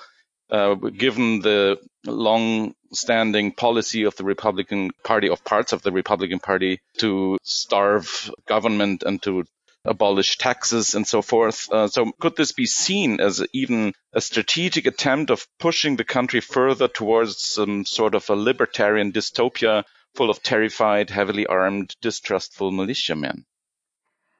uh, 0.49 0.75
given 0.75 1.41
the 1.41 1.79
long-standing 2.11 3.53
policy 3.53 4.03
of 4.03 4.15
the 4.15 4.23
Republican 4.23 4.91
Party, 5.03 5.29
of 5.29 5.43
parts 5.43 5.73
of 5.73 5.81
the 5.81 5.91
Republican 5.91 6.39
Party, 6.39 6.79
to 6.97 7.37
starve 7.43 8.31
government 8.47 9.03
and 9.03 9.21
to 9.23 9.43
abolish 9.85 10.37
taxes 10.37 10.95
and 10.95 11.07
so 11.07 11.21
forth. 11.21 11.71
Uh, 11.71 11.87
so 11.87 12.11
could 12.19 12.35
this 12.35 12.51
be 12.51 12.65
seen 12.65 13.19
as 13.19 13.45
even 13.53 13.93
a 14.13 14.21
strategic 14.21 14.85
attempt 14.85 15.31
of 15.31 15.47
pushing 15.59 15.95
the 15.95 16.03
country 16.03 16.41
further 16.41 16.87
towards 16.87 17.41
some 17.41 17.85
sort 17.85 18.13
of 18.13 18.29
a 18.29 18.35
libertarian 18.35 19.11
dystopia 19.11 19.83
full 20.15 20.29
of 20.29 20.43
terrified, 20.43 21.09
heavily 21.09 21.45
armed, 21.45 21.95
distrustful 22.01 22.71
militiamen? 22.71 23.45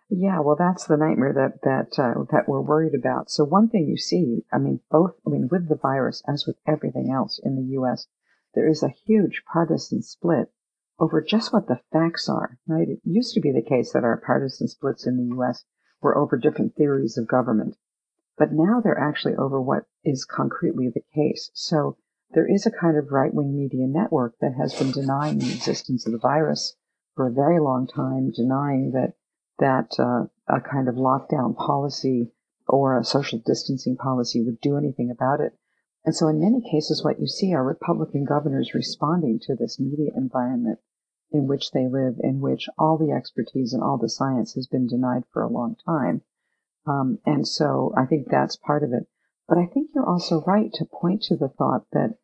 Yeah, 0.10 0.40
well, 0.40 0.56
that's 0.56 0.86
the 0.86 0.96
nightmare 0.96 1.34
that 1.34 1.62
that 1.64 2.00
uh, 2.02 2.24
that 2.32 2.48
we're 2.48 2.62
worried 2.62 2.96
about. 2.96 3.30
So 3.30 3.44
one 3.44 3.68
thing 3.68 3.88
you 3.88 3.98
see, 3.98 4.46
I 4.54 4.58
mean, 4.58 4.80
both, 4.90 5.16
I 5.26 5.30
mean, 5.30 5.50
with 5.52 5.68
the 5.68 5.76
virus 5.76 6.24
as 6.26 6.46
with 6.48 6.56
everything 6.66 7.12
else 7.12 7.42
in 7.44 7.58
the 7.58 7.74
U.S., 7.74 8.08
there 8.54 8.70
is 8.70 8.82
a 8.84 8.96
huge 9.06 9.44
partisan 9.52 10.02
split 10.02 10.50
over 10.98 11.22
just 11.22 11.52
what 11.52 11.68
the 11.68 11.82
facts 11.92 12.30
are. 12.30 12.58
Right? 12.68 12.88
It 12.88 13.02
used 13.04 13.34
to 13.34 13.42
be 13.42 13.52
the 13.52 13.62
case 13.62 13.92
that 13.92 14.06
our 14.06 14.16
partisan 14.16 14.70
splits 14.70 15.06
in 15.06 15.18
the 15.18 15.36
U.S. 15.36 15.66
were 16.02 16.18
over 16.18 16.38
different 16.38 16.76
theories 16.76 17.18
of 17.18 17.28
government, 17.28 17.76
but 18.38 18.54
now 18.54 18.80
they're 18.80 18.98
actually 18.98 19.36
over 19.36 19.62
what 19.62 19.88
is 20.06 20.24
concretely 20.24 20.88
the 20.88 21.04
case. 21.14 21.52
So 21.54 21.98
there 22.32 22.50
is 22.50 22.66
a 22.66 22.72
kind 22.72 22.98
of 22.98 23.12
right-wing 23.12 23.54
media 23.54 23.88
network 23.88 24.36
that 24.40 24.54
has 24.54 24.74
been 24.74 24.92
denying 24.92 25.40
the 25.40 25.52
existence 25.52 26.06
of 26.06 26.14
the 26.14 26.18
virus 26.18 26.78
for 27.14 27.28
a 27.28 27.34
very 27.34 27.60
long 27.60 27.88
time, 27.88 28.32
denying 28.32 28.92
that 28.92 29.14
that 29.60 29.96
uh, 30.00 30.26
a 30.48 30.62
kind 30.62 30.88
of 30.88 30.96
lockdown 30.96 31.56
policy 31.56 32.32
or 32.68 32.98
a 32.98 33.04
social 33.04 33.42
distancing 33.46 33.96
policy 33.96 34.44
would 34.44 34.60
do 34.62 34.78
anything 34.78 35.10
about 35.10 35.40
it. 35.40 35.54
And 36.06 36.16
so, 36.16 36.28
in 36.28 36.40
many 36.40 36.62
cases, 36.62 37.04
what 37.04 37.20
you 37.20 37.28
see 37.28 37.54
are 37.54 37.64
Republican 37.64 38.24
governors 38.24 38.74
responding 38.74 39.40
to 39.44 39.56
this 39.56 39.80
media 39.80 40.12
environment 40.16 40.80
in 41.32 41.48
which 41.48 41.72
they 41.72 41.88
live, 41.88 42.16
in 42.22 42.40
which 42.40 42.70
all 42.78 42.98
the 42.98 43.12
expertise 43.12 43.74
and 43.74 43.84
all 43.84 43.98
the 43.98 44.10
science 44.10 44.54
has 44.54 44.68
been 44.68 44.88
denied 44.88 45.24
for 45.34 45.42
a 45.42 45.50
long 45.50 45.76
time. 45.86 46.22
Um, 46.86 47.20
and 47.26 47.46
so, 47.48 47.94
I 47.98 48.06
think 48.06 48.30
that's 48.30 48.56
part 48.56 48.84
of 48.84 48.94
it. 48.94 49.08
But 49.48 49.58
I 49.58 49.66
think 49.66 49.92
you're 49.94 50.08
also 50.08 50.44
right 50.46 50.72
to 50.74 50.86
point 50.86 51.24
to 51.24 51.36
the 51.36 51.50
thought 51.50 51.86
that 51.92 52.18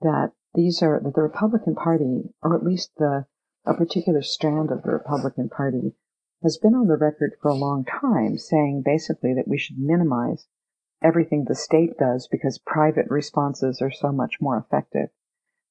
that 0.00 0.32
these 0.54 0.82
are 0.82 1.00
that 1.02 1.14
the 1.14 1.22
Republican 1.22 1.74
Party, 1.74 2.32
or 2.42 2.54
at 2.54 2.64
least 2.64 2.92
the 2.96 3.26
a 3.66 3.74
particular 3.74 4.22
strand 4.22 4.70
of 4.70 4.82
the 4.82 4.92
Republican 4.92 5.48
Party, 5.48 5.94
has 6.42 6.58
been 6.58 6.74
on 6.74 6.86
the 6.86 6.96
record 6.96 7.32
for 7.40 7.48
a 7.48 7.54
long 7.54 7.84
time 7.84 8.38
saying 8.38 8.82
basically 8.84 9.34
that 9.34 9.48
we 9.48 9.58
should 9.58 9.78
minimize 9.78 10.46
everything 11.02 11.44
the 11.44 11.54
state 11.54 11.98
does 11.98 12.28
because 12.30 12.58
private 12.58 13.06
responses 13.08 13.80
are 13.80 13.90
so 13.90 14.12
much 14.12 14.40
more 14.40 14.58
effective. 14.58 15.08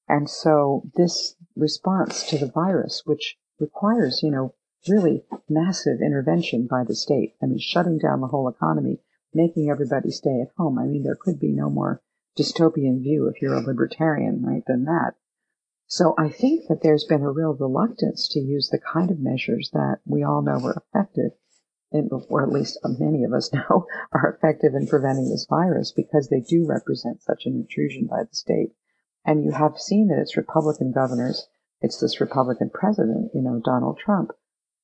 And 0.08 0.30
so 0.30 0.84
this 0.96 1.36
response 1.56 2.28
to 2.30 2.38
the 2.38 2.52
virus, 2.52 3.04
which 3.06 3.38
requires, 3.60 4.22
you 4.22 4.32
know, 4.32 4.54
really 4.88 5.24
massive 5.50 6.00
intervention 6.02 6.68
by 6.68 6.84
the 6.84 6.96
state, 6.96 7.36
I 7.42 7.48
mean, 7.48 7.60
shutting 7.60 7.98
down 7.98 8.22
the 8.22 8.28
whole 8.28 8.48
economy, 8.48 9.00
making 9.34 9.70
everybody 9.70 10.12
stay 10.12 10.42
at 10.42 10.54
home. 10.58 10.78
I 10.78 10.86
mean, 10.86 11.04
there 11.04 11.18
could 11.20 11.40
be 11.40 11.52
no 11.52 11.70
more 11.70 12.02
dystopian 12.38 13.02
view 13.02 13.28
if 13.28 13.42
you're 13.42 13.56
a 13.56 13.62
libertarian, 13.62 14.44
right, 14.44 14.64
than 14.68 14.86
that. 14.86 15.14
So 15.88 16.16
I 16.18 16.30
think 16.30 16.68
that 16.68 16.82
there's 16.82 17.06
been 17.06 17.22
a 17.22 17.32
real 17.32 17.54
reluctance 17.54 18.28
to 18.30 18.40
use 18.40 18.70
the 18.70 18.80
kind 18.80 19.12
of 19.12 19.20
measures 19.20 19.70
that 19.72 20.00
we 20.04 20.24
all 20.24 20.42
know 20.42 20.60
are 20.66 20.82
effective, 20.84 21.34
in, 21.92 22.10
or 22.12 22.42
at 22.42 22.52
least 22.52 22.80
many 22.84 23.24
of 23.24 23.34
us 23.34 23.54
know 23.54 23.86
are 24.12 24.34
effective 24.36 24.74
in 24.74 24.88
preventing 24.88 25.30
this 25.30 25.46
virus 25.48 25.92
because 25.92 26.28
they 26.28 26.42
do 26.42 26.66
represent 26.66 27.22
such 27.22 27.46
an 27.46 27.54
intrusion 27.54 28.08
by 28.08 28.24
the 28.24 28.36
state. 28.36 28.74
And 29.24 29.44
you 29.44 29.52
have 29.52 29.80
seen 29.80 30.08
that 30.08 30.18
it's 30.18 30.36
Republican 30.36 30.92
governors, 30.92 31.48
it's 31.82 32.00
this 32.00 32.20
Republican 32.20 32.72
president, 32.72 33.30
you 33.36 33.44
know, 33.44 33.60
Donald 33.64 34.00
Trump, 34.00 34.32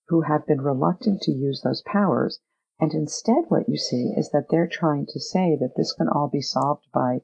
who 0.09 0.21
have 0.21 0.45
been 0.45 0.61
reluctant 0.61 1.21
to 1.21 1.31
use 1.31 1.61
those 1.63 1.81
powers. 1.81 2.41
And 2.79 2.93
instead, 2.93 3.45
what 3.47 3.67
you 3.67 3.77
see 3.77 4.13
is 4.15 4.29
that 4.29 4.49
they're 4.51 4.67
trying 4.67 5.07
to 5.07 5.19
say 5.19 5.57
that 5.59 5.73
this 5.75 5.93
can 5.93 6.07
all 6.07 6.27
be 6.27 6.41
solved 6.41 6.85
by 6.93 7.21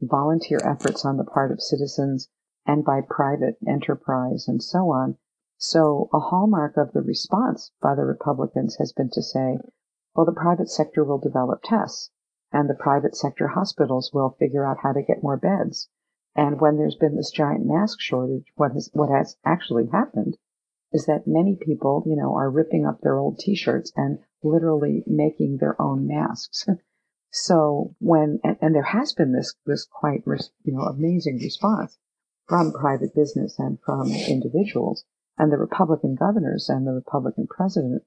volunteer 0.00 0.60
efforts 0.64 1.04
on 1.04 1.18
the 1.18 1.24
part 1.24 1.52
of 1.52 1.60
citizens 1.60 2.30
and 2.68 2.84
by 2.84 3.00
private 3.00 3.56
enterprise 3.66 4.46
and 4.46 4.62
so 4.62 4.90
on. 4.90 5.16
So 5.56 6.10
a 6.12 6.20
hallmark 6.20 6.76
of 6.76 6.92
the 6.92 7.00
response 7.00 7.72
by 7.80 7.94
the 7.94 8.04
Republicans 8.04 8.76
has 8.76 8.92
been 8.92 9.08
to 9.14 9.22
say, 9.22 9.58
well, 10.14 10.26
the 10.26 10.32
private 10.32 10.68
sector 10.68 11.02
will 11.02 11.18
develop 11.18 11.62
tests 11.64 12.10
and 12.52 12.68
the 12.68 12.74
private 12.74 13.16
sector 13.16 13.48
hospitals 13.48 14.12
will 14.12 14.36
figure 14.38 14.66
out 14.66 14.80
how 14.82 14.92
to 14.92 15.02
get 15.02 15.22
more 15.22 15.38
beds. 15.38 15.88
And 16.36 16.60
when 16.60 16.76
there's 16.76 16.94
been 16.94 17.16
this 17.16 17.30
giant 17.30 17.64
mask 17.64 18.00
shortage, 18.00 18.52
what 18.54 18.72
has, 18.72 18.90
what 18.92 19.08
has 19.08 19.38
actually 19.46 19.86
happened 19.86 20.36
is 20.92 21.06
that 21.06 21.26
many 21.26 21.56
people, 21.56 22.04
you 22.06 22.16
know, 22.16 22.36
are 22.36 22.50
ripping 22.50 22.86
up 22.86 23.00
their 23.00 23.16
old 23.16 23.38
t-shirts 23.38 23.92
and 23.96 24.18
literally 24.42 25.04
making 25.06 25.56
their 25.56 25.80
own 25.80 26.06
masks. 26.06 26.66
so 27.30 27.94
when, 27.98 28.40
and, 28.44 28.58
and, 28.60 28.74
there 28.74 28.82
has 28.82 29.14
been 29.14 29.32
this, 29.32 29.54
this 29.64 29.86
quite, 29.90 30.22
you 30.26 30.72
know, 30.72 30.82
amazing 30.82 31.38
response 31.42 31.98
from 32.48 32.72
private 32.72 33.14
business 33.14 33.58
and 33.58 33.78
from 33.84 34.10
individuals. 34.10 35.04
And 35.36 35.52
the 35.52 35.58
Republican 35.58 36.16
governors 36.16 36.68
and 36.68 36.86
the 36.86 36.92
Republican 36.92 37.46
president 37.46 38.02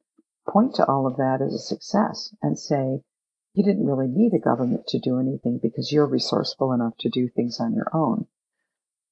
point 0.49 0.75
to 0.75 0.85
all 0.85 1.07
of 1.07 1.17
that 1.17 1.41
as 1.41 1.53
a 1.53 1.59
success 1.59 2.35
and 2.41 2.59
say, 2.59 3.01
you 3.53 3.63
didn't 3.63 3.85
really 3.85 4.07
need 4.07 4.33
a 4.33 4.39
government 4.39 4.87
to 4.87 4.99
do 4.99 5.19
anything 5.19 5.59
because 5.61 5.91
you're 5.91 6.07
resourceful 6.07 6.71
enough 6.73 6.93
to 6.99 7.09
do 7.09 7.27
things 7.29 7.59
on 7.59 7.73
your 7.73 7.87
own. 7.93 8.27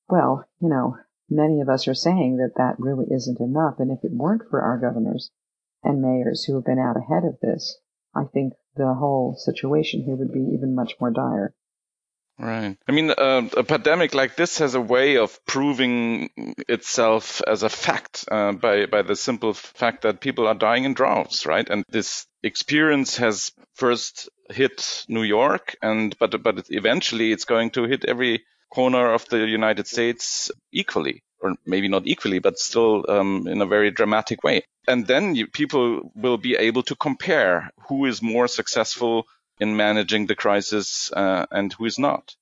Well, 0.07 0.45
you 0.59 0.69
know, 0.69 0.98
many 1.29 1.62
of 1.62 1.69
us 1.69 1.88
are 1.88 1.93
saying 1.93 2.38
that 2.38 2.55
that 2.55 2.79
really 2.79 3.05
isn't 3.12 3.39
enough. 3.39 3.75
And 3.79 3.91
if 3.91 4.03
it 4.03 4.12
weren't 4.12 4.50
for 4.50 4.62
our 4.62 4.77
governors 4.77 5.29
and 5.83 6.01
mayors 6.01 6.45
who 6.45 6.55
have 6.55 6.65
been 6.65 6.79
out 6.79 6.98
ahead 6.98 7.24
of 7.25 7.39
this, 7.41 7.79
I 8.15 8.24
think 8.24 8.53
the 8.75 8.95
whole 8.95 9.36
situation 9.38 10.03
here 10.03 10.15
would 10.15 10.33
be 10.33 10.51
even 10.53 10.74
much 10.74 10.95
more 11.00 11.12
dire. 11.12 11.53
Right. 12.39 12.77
I 12.88 12.93
mean, 12.93 13.12
uh, 13.12 13.50
a 13.58 13.65
pandemic 13.65 14.15
like 14.15 14.38
this 14.38 14.60
has 14.60 14.74
a 14.74 14.79
way 14.79 15.17
of 15.17 15.38
proving 15.46 16.29
itself 16.69 17.41
as 17.46 17.63
a 17.63 17.69
fact 17.69 18.24
uh, 18.31 18.53
by 18.53 18.86
by 18.86 19.01
the 19.01 19.17
simple 19.17 19.53
fact 19.53 20.03
that 20.03 20.22
people 20.22 20.48
are 20.48 20.55
dying 20.55 20.86
in 20.86 20.93
droves, 20.93 21.46
right? 21.46 21.69
And 21.69 21.84
this 21.89 22.27
experience 22.41 23.17
has 23.17 23.51
first 23.74 24.29
hit 24.50 25.03
New 25.10 25.24
York, 25.24 25.75
and 25.81 26.17
but 26.17 26.41
but 26.41 26.67
eventually 26.69 27.34
it's 27.34 27.43
going 27.43 27.72
to 27.72 27.84
hit 27.84 28.05
every 28.05 28.46
corner 28.74 29.13
of 29.13 29.27
the 29.27 29.46
United 29.46 29.88
States 29.88 30.50
equally, 30.72 31.22
or 31.41 31.55
maybe 31.65 31.89
not 31.89 32.08
equally, 32.08 32.39
but 32.39 32.58
still 32.58 33.03
um, 33.10 33.48
in 33.50 33.62
a 33.62 33.65
very 33.65 33.91
dramatic 33.91 34.46
way. 34.46 34.63
And 34.88 35.05
then 35.05 35.36
you, 35.36 35.48
people 35.48 36.12
will 36.15 36.38
be 36.38 36.55
able 36.55 36.84
to 36.84 36.96
compare 36.96 37.69
who 37.89 38.05
is 38.05 38.22
more 38.22 38.48
successful 38.48 39.25
in 39.59 39.75
managing 39.75 40.25
the 40.25 40.35
crisis 40.35 41.11
uh, 41.11 41.45
and 41.51 41.73
who 41.73 41.85
is 41.85 41.99
not. 41.99 42.35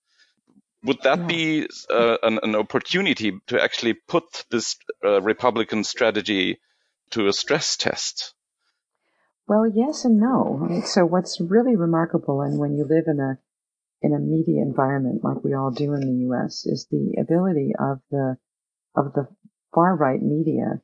Would 0.84 1.02
that 1.04 1.28
be 1.28 1.68
uh, 1.90 2.18
an, 2.22 2.40
an, 2.44 2.56
opportunity 2.56 3.34
to 3.48 3.62
actually 3.62 3.94
put 3.94 4.46
this 4.52 4.78
uh, 5.04 5.22
Republican 5.22 5.84
strategy 5.84 6.60
to 7.10 7.28
a 7.28 7.34
stress 7.34 7.76
test? 7.76 8.36
Well, 9.48 9.66
yes 9.68 10.06
and 10.06 10.20
no. 10.20 10.82
So 10.86 11.06
what's 11.06 11.42
really 11.42 11.76
remarkable, 11.76 12.42
and 12.42 12.60
when 12.60 12.78
you 12.78 12.86
live 12.86 13.06
in 13.08 13.20
a 13.20 13.40
in 14.02 14.14
a 14.14 14.20
media 14.20 14.62
environment 14.62 15.24
like 15.24 15.44
we 15.44 15.56
all 15.56 15.72
do 15.72 15.94
in 15.94 16.02
the 16.02 16.22
U.S., 16.28 16.66
is 16.66 16.86
the 16.92 17.16
ability 17.20 17.74
of 17.80 18.00
the 18.12 18.38
of 18.96 19.14
the 19.14 19.28
far 19.74 19.96
right 19.96 20.22
media 20.22 20.82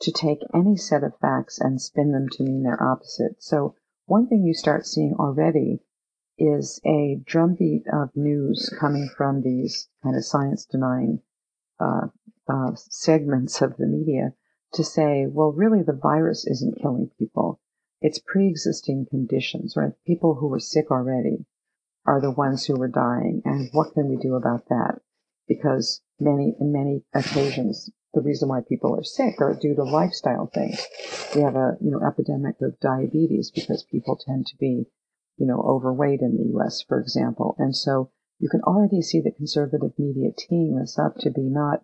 to 0.00 0.12
take 0.12 0.40
any 0.52 0.76
set 0.76 1.04
of 1.04 1.18
facts 1.20 1.58
and 1.60 1.80
spin 1.80 2.12
them 2.12 2.28
to 2.32 2.42
mean 2.42 2.62
their 2.62 2.82
opposite. 2.82 3.42
So 3.42 3.74
one 4.06 4.28
thing 4.28 4.44
you 4.44 4.54
start 4.54 4.86
seeing 4.86 5.14
already 5.18 5.80
is 6.38 6.80
a 6.86 7.20
drumbeat 7.24 7.84
of 7.92 8.10
news 8.14 8.72
coming 8.78 9.08
from 9.16 9.42
these 9.42 9.88
kind 10.02 10.16
of 10.16 10.24
science 10.24 10.64
denying 10.66 11.20
uh, 11.80 12.06
uh, 12.48 12.70
segments 12.74 13.60
of 13.62 13.76
the 13.76 13.86
media 13.86 14.32
to 14.74 14.84
say, 14.84 15.26
well, 15.28 15.52
really 15.52 15.82
the 15.82 15.98
virus 16.00 16.46
isn't 16.46 16.80
killing 16.80 17.10
people. 17.18 17.60
It's 18.00 18.18
pre-existing 18.18 19.06
conditions, 19.10 19.74
right? 19.76 19.92
People 20.06 20.34
who 20.34 20.48
were 20.48 20.60
sick 20.60 20.90
already 20.90 21.46
are 22.04 22.20
the 22.20 22.30
ones 22.30 22.64
who 22.64 22.76
were 22.76 22.88
dying. 22.88 23.42
And 23.44 23.68
what 23.72 23.94
can 23.94 24.08
we 24.08 24.16
do 24.16 24.34
about 24.34 24.68
that? 24.68 25.00
Because 25.48 26.02
many, 26.20 26.54
in 26.60 26.72
many 26.72 27.02
occasions, 27.14 27.90
the 28.16 28.22
reason 28.22 28.48
why 28.48 28.62
people 28.66 28.96
are 28.96 29.04
sick 29.04 29.42
are 29.42 29.54
due 29.54 29.74
to 29.74 29.84
lifestyle 29.84 30.46
things. 30.46 30.82
We 31.34 31.42
have 31.42 31.54
a, 31.54 31.76
you 31.82 31.90
know, 31.90 32.00
epidemic 32.00 32.56
of 32.62 32.80
diabetes 32.80 33.50
because 33.54 33.84
people 33.84 34.16
tend 34.16 34.46
to 34.46 34.56
be, 34.56 34.86
you 35.36 35.46
know, 35.46 35.60
overweight 35.60 36.22
in 36.22 36.38
the 36.38 36.48
U.S., 36.54 36.82
for 36.88 36.98
example. 36.98 37.54
And 37.58 37.76
so 37.76 38.10
you 38.38 38.48
can 38.48 38.62
already 38.62 39.02
see 39.02 39.20
the 39.20 39.32
conservative 39.32 39.92
media 39.98 40.30
teeing 40.36 40.76
this 40.76 40.98
up 40.98 41.16
to 41.20 41.30
be 41.30 41.42
not, 41.42 41.82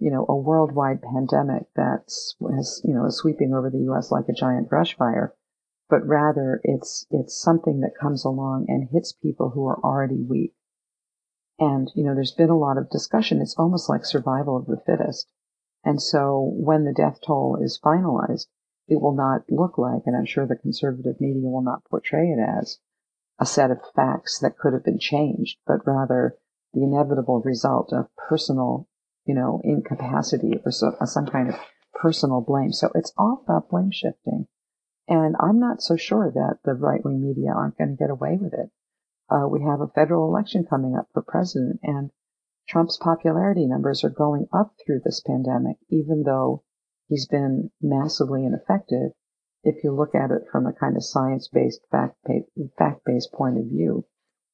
you 0.00 0.10
know, 0.10 0.26
a 0.28 0.34
worldwide 0.34 1.02
pandemic 1.02 1.68
that's, 1.76 2.34
has, 2.52 2.82
you 2.84 2.92
know, 2.92 3.06
is 3.06 3.18
sweeping 3.18 3.54
over 3.54 3.70
the 3.70 3.84
U.S. 3.90 4.10
like 4.10 4.28
a 4.28 4.32
giant 4.32 4.68
brush 4.68 4.96
fire, 4.96 5.34
but 5.88 6.04
rather 6.04 6.60
it's, 6.64 7.06
it's 7.12 7.40
something 7.40 7.78
that 7.82 7.98
comes 8.00 8.24
along 8.24 8.66
and 8.66 8.88
hits 8.90 9.12
people 9.12 9.50
who 9.50 9.68
are 9.68 9.78
already 9.84 10.20
weak. 10.20 10.52
And, 11.60 11.92
you 11.94 12.02
know, 12.02 12.16
there's 12.16 12.32
been 12.32 12.50
a 12.50 12.58
lot 12.58 12.76
of 12.76 12.90
discussion. 12.90 13.40
It's 13.40 13.54
almost 13.56 13.88
like 13.88 14.04
survival 14.04 14.56
of 14.56 14.66
the 14.66 14.82
fittest. 14.84 15.30
And 15.84 16.00
so 16.00 16.52
when 16.56 16.84
the 16.84 16.92
death 16.92 17.20
toll 17.26 17.58
is 17.60 17.80
finalized, 17.82 18.46
it 18.88 19.00
will 19.00 19.14
not 19.14 19.42
look 19.48 19.78
like, 19.78 20.02
and 20.06 20.16
I'm 20.16 20.26
sure 20.26 20.46
the 20.46 20.56
conservative 20.56 21.20
media 21.20 21.48
will 21.48 21.62
not 21.62 21.84
portray 21.84 22.28
it 22.28 22.40
as, 22.40 22.78
a 23.38 23.46
set 23.46 23.70
of 23.70 23.78
facts 23.94 24.38
that 24.40 24.58
could 24.58 24.72
have 24.72 24.84
been 24.84 24.98
changed, 24.98 25.58
but 25.66 25.86
rather 25.86 26.36
the 26.74 26.82
inevitable 26.82 27.40
result 27.40 27.92
of 27.92 28.14
personal, 28.16 28.88
you 29.24 29.34
know, 29.34 29.60
incapacity 29.64 30.60
or 30.64 30.70
so, 30.70 30.94
some 31.04 31.26
kind 31.26 31.48
of 31.48 31.56
personal 31.94 32.40
blame. 32.40 32.72
So 32.72 32.90
it's 32.94 33.12
all 33.16 33.42
about 33.44 33.70
blame 33.70 33.90
shifting. 33.90 34.46
And 35.08 35.34
I'm 35.40 35.58
not 35.58 35.82
so 35.82 35.96
sure 35.96 36.30
that 36.30 36.58
the 36.64 36.74
right 36.74 37.04
wing 37.04 37.22
media 37.22 37.52
aren't 37.52 37.78
going 37.78 37.90
to 37.90 37.96
get 37.96 38.10
away 38.10 38.38
with 38.40 38.52
it. 38.52 38.70
Uh, 39.30 39.48
we 39.48 39.62
have 39.62 39.80
a 39.80 39.88
federal 39.88 40.28
election 40.28 40.66
coming 40.68 40.96
up 40.96 41.08
for 41.12 41.22
president, 41.22 41.80
and 41.82 42.10
Trump's 42.68 42.96
popularity 42.98 43.66
numbers 43.66 44.04
are 44.04 44.10
going 44.10 44.46
up 44.52 44.74
through 44.84 45.00
this 45.04 45.20
pandemic, 45.20 45.76
even 45.88 46.22
though 46.22 46.62
he's 47.08 47.26
been 47.26 47.70
massively 47.80 48.44
ineffective 48.44 49.12
if 49.62 49.84
you 49.84 49.92
look 49.92 50.14
at 50.14 50.30
it 50.30 50.42
from 50.50 50.66
a 50.66 50.72
kind 50.72 50.96
of 50.96 51.04
science-based, 51.04 51.80
fact-based 51.90 53.32
point 53.32 53.58
of 53.58 53.64
view. 53.64 54.06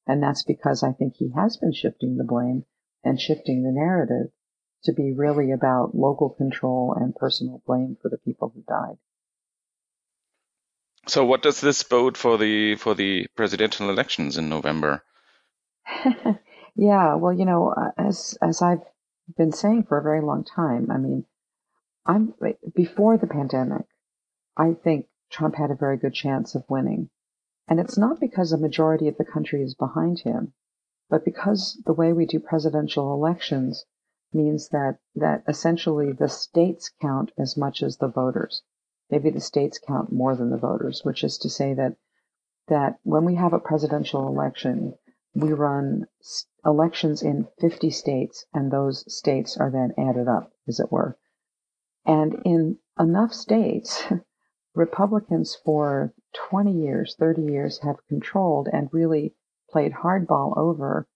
And 0.05 0.21
that's 0.21 0.43
because 0.43 0.83
I 0.83 0.91
think 0.91 1.13
he 1.15 1.31
has 1.35 1.57
been 1.57 1.73
shifting 1.73 2.17
the 2.17 2.23
blame 2.23 2.65
and 3.03 3.19
shifting 3.19 3.63
the 3.63 3.71
narrative 3.71 4.31
to 4.83 4.93
be 4.93 5.13
really 5.13 5.51
about 5.51 5.95
local 5.95 6.29
control 6.29 6.95
and 6.97 7.15
personal 7.15 7.61
blame 7.65 7.97
for 8.01 8.09
the 8.09 8.17
people 8.17 8.51
who 8.53 8.63
died. 8.67 8.97
So, 11.07 11.25
what 11.25 11.41
does 11.41 11.61
this 11.61 11.83
bode 11.83 12.17
for 12.17 12.37
the 12.37 12.75
for 12.75 12.93
the 12.93 13.27
presidential 13.35 13.89
elections 13.89 14.37
in 14.37 14.49
November? 14.49 15.03
yeah, 16.77 17.15
well, 17.15 17.33
you 17.33 17.45
know, 17.45 17.69
uh, 17.69 17.91
as 17.97 18.37
as 18.41 18.61
I've 18.61 18.83
been 19.35 19.51
saying 19.51 19.83
for 19.83 19.97
a 19.97 20.03
very 20.03 20.21
long 20.21 20.43
time, 20.43 20.89
I 20.91 20.97
mean, 20.97 21.25
I'm 22.05 22.33
before 22.73 23.17
the 23.17 23.27
pandemic, 23.27 23.85
I 24.55 24.73
think 24.73 25.07
Trump 25.29 25.55
had 25.55 25.71
a 25.71 25.75
very 25.75 25.97
good 25.97 26.13
chance 26.13 26.55
of 26.55 26.69
winning. 26.69 27.09
And 27.67 27.81
it's 27.81 27.97
not 27.97 28.19
because 28.19 28.53
a 28.53 28.57
majority 28.57 29.09
of 29.09 29.17
the 29.17 29.25
country 29.25 29.61
is 29.61 29.75
behind 29.75 30.19
him, 30.19 30.53
but 31.09 31.25
because 31.25 31.81
the 31.85 31.93
way 31.93 32.13
we 32.13 32.25
do 32.25 32.39
presidential 32.39 33.13
elections 33.13 33.85
means 34.31 34.69
that, 34.69 34.99
that 35.15 35.43
essentially 35.47 36.13
the 36.13 36.29
states 36.29 36.89
count 37.01 37.31
as 37.37 37.57
much 37.57 37.83
as 37.83 37.97
the 37.97 38.07
voters. 38.07 38.63
Maybe 39.09 39.29
the 39.29 39.41
states 39.41 39.79
count 39.79 40.11
more 40.11 40.35
than 40.35 40.49
the 40.49 40.57
voters, 40.57 41.03
which 41.03 41.23
is 41.23 41.37
to 41.39 41.49
say 41.49 41.73
that, 41.73 41.97
that 42.67 42.99
when 43.03 43.25
we 43.25 43.35
have 43.35 43.53
a 43.53 43.59
presidential 43.59 44.27
election, 44.27 44.93
we 45.37 45.53
run 45.53 46.07
elections 46.65 47.21
in 47.21 47.47
50 47.61 47.91
states 47.91 48.45
and 48.53 48.71
those 48.71 49.03
states 49.13 49.55
are 49.55 49.69
then 49.69 49.93
added 49.97 50.27
up, 50.27 50.51
as 50.67 50.79
it 50.79 50.91
were. 50.91 51.15
And 52.05 52.41
in 52.43 52.79
enough 52.99 53.33
states, 53.33 54.03
Republicans 54.75 55.55
for 55.63 56.13
20 56.49 56.71
years, 56.71 57.15
30 57.19 57.43
years 57.43 57.79
have 57.83 58.05
controlled 58.07 58.67
and 58.71 58.89
really 58.91 59.35
played 59.69 59.91
hardball 59.91 60.57
over 60.57 61.07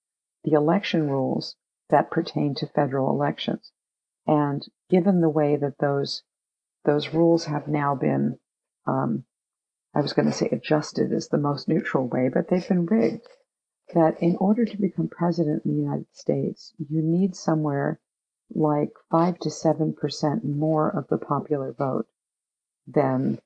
the 0.43 0.53
election 0.53 1.09
rules 1.09 1.55
that 1.89 2.11
pertain 2.11 2.53
to 2.55 2.67
federal 2.67 3.09
elections. 3.09 3.71
And 4.27 4.63
given 4.89 5.21
the 5.21 5.29
way 5.29 5.55
that 5.55 5.79
those 5.79 6.23
those 6.83 7.13
rules 7.13 7.45
have 7.45 7.67
now 7.67 7.95
been, 7.95 8.39
um, 8.85 9.23
I 9.95 10.01
was 10.01 10.13
going 10.13 10.25
to 10.27 10.31
say 10.31 10.49
adjusted 10.51 11.11
is 11.11 11.27
the 11.27 11.37
most 11.37 11.67
neutral 11.67 12.07
way, 12.07 12.29
but 12.29 12.47
they've 12.47 12.67
been 12.67 12.85
rigged. 12.85 13.27
That 13.93 14.21
in 14.21 14.35
order 14.37 14.65
to 14.65 14.77
become 14.77 15.07
president 15.07 15.65
in 15.65 15.71
the 15.71 15.81
United 15.81 16.15
States, 16.15 16.73
you 16.77 17.01
need 17.01 17.35
somewhere 17.35 17.99
like 18.53 18.91
five 19.09 19.39
to 19.39 19.49
seven 19.49 19.93
percent 19.93 20.45
more 20.45 20.89
of 20.89 21.07
the 21.07 21.17
popular 21.17 21.73
vote 21.73 22.07
than 22.87 23.39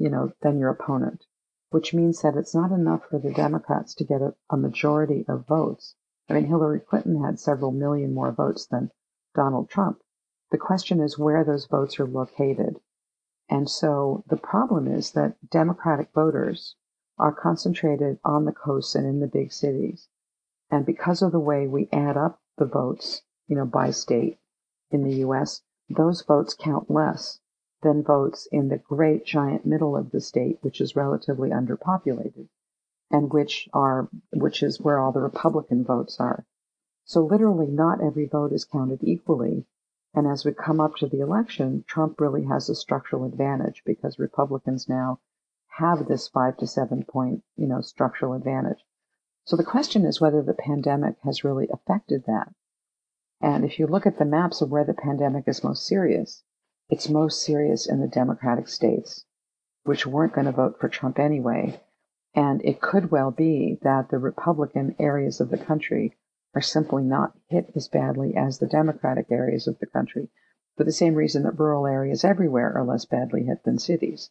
you 0.00 0.08
know, 0.08 0.32
than 0.40 0.58
your 0.58 0.70
opponent, 0.70 1.26
which 1.70 1.92
means 1.92 2.22
that 2.22 2.34
it's 2.36 2.54
not 2.54 2.72
enough 2.72 3.04
for 3.10 3.18
the 3.18 3.32
Democrats 3.32 3.94
to 3.94 4.04
get 4.04 4.22
a, 4.22 4.34
a 4.48 4.56
majority 4.56 5.26
of 5.28 5.46
votes. 5.46 5.94
I 6.28 6.32
mean, 6.32 6.46
Hillary 6.46 6.80
Clinton 6.80 7.22
had 7.22 7.38
several 7.38 7.70
million 7.70 8.14
more 8.14 8.32
votes 8.32 8.66
than 8.66 8.90
Donald 9.34 9.68
Trump. 9.68 10.00
The 10.50 10.58
question 10.58 11.00
is 11.00 11.18
where 11.18 11.44
those 11.44 11.66
votes 11.66 12.00
are 12.00 12.06
located. 12.06 12.80
And 13.48 13.68
so 13.68 14.24
the 14.28 14.38
problem 14.38 14.86
is 14.86 15.12
that 15.12 15.36
Democratic 15.50 16.12
voters 16.14 16.76
are 17.20 17.32
concentrated 17.32 18.18
on 18.24 18.46
the 18.46 18.52
coasts 18.52 18.94
and 18.94 19.06
in 19.06 19.20
the 19.20 19.26
big 19.26 19.52
cities. 19.52 20.08
And 20.70 20.86
because 20.86 21.20
of 21.20 21.32
the 21.32 21.38
way 21.38 21.68
we 21.68 21.88
add 21.92 22.16
up 22.16 22.40
the 22.56 22.64
votes, 22.64 23.22
you 23.46 23.56
know, 23.56 23.66
by 23.66 23.90
state 23.90 24.38
in 24.90 25.02
the 25.02 25.16
US, 25.26 25.62
those 25.88 26.22
votes 26.22 26.54
count 26.54 26.90
less 26.90 27.40
than 27.82 28.02
votes 28.02 28.46
in 28.50 28.68
the 28.68 28.78
great 28.78 29.24
giant 29.24 29.66
middle 29.66 29.96
of 29.96 30.10
the 30.10 30.20
state, 30.20 30.58
which 30.62 30.80
is 30.80 30.96
relatively 30.96 31.50
underpopulated, 31.50 32.48
and 33.10 33.32
which 33.32 33.68
are 33.72 34.08
which 34.32 34.62
is 34.62 34.80
where 34.80 34.98
all 34.98 35.12
the 35.12 35.20
Republican 35.20 35.84
votes 35.84 36.20
are. 36.20 36.46
So 37.04 37.24
literally 37.24 37.66
not 37.66 38.02
every 38.02 38.26
vote 38.26 38.52
is 38.52 38.64
counted 38.64 39.02
equally. 39.02 39.66
And 40.14 40.26
as 40.26 40.44
we 40.44 40.52
come 40.52 40.80
up 40.80 40.96
to 40.96 41.06
the 41.06 41.20
election, 41.20 41.84
Trump 41.86 42.20
really 42.20 42.44
has 42.44 42.68
a 42.68 42.74
structural 42.74 43.24
advantage 43.24 43.82
because 43.84 44.18
Republicans 44.18 44.88
now 44.88 45.20
have 45.80 46.06
this 46.06 46.28
five 46.28 46.56
to 46.58 46.66
seven 46.66 47.04
point, 47.04 47.42
you 47.56 47.66
know, 47.66 47.80
structural 47.80 48.34
advantage. 48.34 48.84
So 49.44 49.56
the 49.56 49.64
question 49.64 50.04
is 50.04 50.20
whether 50.20 50.42
the 50.42 50.54
pandemic 50.54 51.16
has 51.24 51.42
really 51.42 51.68
affected 51.72 52.24
that. 52.26 52.52
And 53.40 53.64
if 53.64 53.78
you 53.78 53.86
look 53.86 54.06
at 54.06 54.18
the 54.18 54.26
maps 54.26 54.60
of 54.60 54.70
where 54.70 54.84
the 54.84 54.92
pandemic 54.92 55.48
is 55.48 55.64
most 55.64 55.86
serious, 55.86 56.44
it's 56.90 57.08
most 57.08 57.42
serious 57.42 57.88
in 57.88 58.00
the 58.00 58.06
Democratic 58.06 58.68
states, 58.68 59.24
which 59.84 60.06
weren't 60.06 60.34
going 60.34 60.44
to 60.44 60.52
vote 60.52 60.78
for 60.78 60.88
Trump 60.88 61.18
anyway. 61.18 61.80
And 62.34 62.62
it 62.64 62.82
could 62.82 63.10
well 63.10 63.30
be 63.30 63.78
that 63.82 64.10
the 64.10 64.18
Republican 64.18 64.94
areas 64.98 65.40
of 65.40 65.48
the 65.48 65.58
country 65.58 66.16
are 66.54 66.60
simply 66.60 67.02
not 67.02 67.36
hit 67.48 67.72
as 67.74 67.88
badly 67.88 68.36
as 68.36 68.58
the 68.58 68.66
Democratic 68.66 69.30
areas 69.30 69.66
of 69.66 69.78
the 69.78 69.86
country 69.86 70.28
for 70.76 70.84
the 70.84 70.92
same 70.92 71.14
reason 71.14 71.44
that 71.44 71.58
rural 71.58 71.86
areas 71.86 72.24
everywhere 72.24 72.76
are 72.76 72.84
less 72.84 73.04
badly 73.04 73.44
hit 73.44 73.62
than 73.64 73.78
cities. 73.78 74.30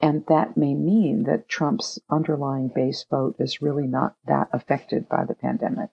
And 0.00 0.24
that 0.26 0.56
may 0.56 0.74
mean 0.74 1.24
that 1.24 1.48
Trump's 1.48 1.98
underlying 2.08 2.68
base 2.68 3.04
vote 3.10 3.36
is 3.40 3.60
really 3.60 3.86
not 3.86 4.14
that 4.26 4.48
affected 4.52 5.08
by 5.08 5.24
the 5.24 5.34
pandemic. 5.34 5.90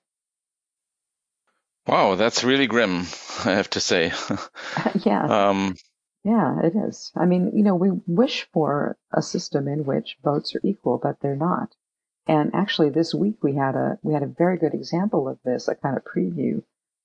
Wow, 1.87 2.15
that's 2.15 2.43
really 2.43 2.67
grim, 2.67 3.05
I 3.45 3.51
have 3.51 3.69
to 3.71 3.79
say. 3.79 4.11
yeah. 5.05 5.49
Um, 5.49 5.75
yeah, 6.23 6.59
it 6.61 6.75
is. 6.75 7.11
I 7.15 7.25
mean, 7.25 7.51
you 7.55 7.63
know, 7.63 7.75
we 7.75 7.91
wish 8.07 8.47
for 8.51 8.97
a 9.11 9.21
system 9.21 9.67
in 9.67 9.85
which 9.85 10.17
votes 10.23 10.55
are 10.55 10.61
equal, 10.63 10.97
but 10.97 11.19
they're 11.19 11.35
not. 11.35 11.75
And 12.27 12.55
actually, 12.55 12.89
this 12.89 13.13
week 13.13 13.43
we 13.43 13.53
had 13.53 13.75
a 13.75 13.99
we 14.01 14.13
had 14.13 14.23
a 14.23 14.27
very 14.27 14.57
good 14.57 14.73
example 14.73 15.29
of 15.29 15.37
this, 15.45 15.67
a 15.67 15.75
kind 15.75 15.95
of 15.95 16.03
preview 16.03 16.63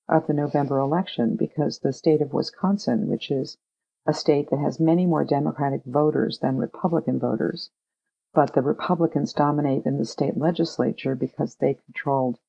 of 0.09 0.25
the 0.25 0.33
November 0.33 0.79
election, 0.79 1.35
because 1.35 1.77
the 1.77 1.93
state 1.93 2.21
of 2.21 2.33
Wisconsin, 2.33 3.07
which 3.07 3.29
is 3.29 3.57
a 4.05 4.13
state 4.13 4.49
that 4.49 4.59
has 4.59 4.79
many 4.79 5.05
more 5.05 5.23
Democratic 5.23 5.83
voters 5.85 6.39
than 6.39 6.57
Republican 6.57 7.19
voters, 7.19 7.69
but 8.33 8.53
the 8.53 8.61
Republicans 8.61 9.33
dominate 9.33 9.85
in 9.85 9.97
the 9.97 10.05
state 10.05 10.37
legislature 10.37 11.15
because 11.15 11.55
they 11.55 11.75
controlled 11.85 12.39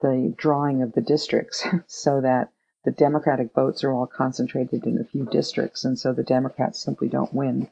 the 0.00 0.34
drawing 0.36 0.82
of 0.82 0.92
the 0.92 1.00
districts 1.00 1.66
so 1.86 2.20
that 2.20 2.52
the 2.84 2.92
Democratic 2.92 3.52
votes 3.52 3.82
are 3.82 3.92
all 3.92 4.06
concentrated 4.06 4.86
in 4.86 4.98
a 4.98 5.04
few 5.04 5.24
districts, 5.26 5.84
and 5.84 5.98
so 5.98 6.12
the 6.12 6.22
Democrats 6.22 6.78
simply 6.78 7.08
don't 7.08 7.34
win 7.34 7.68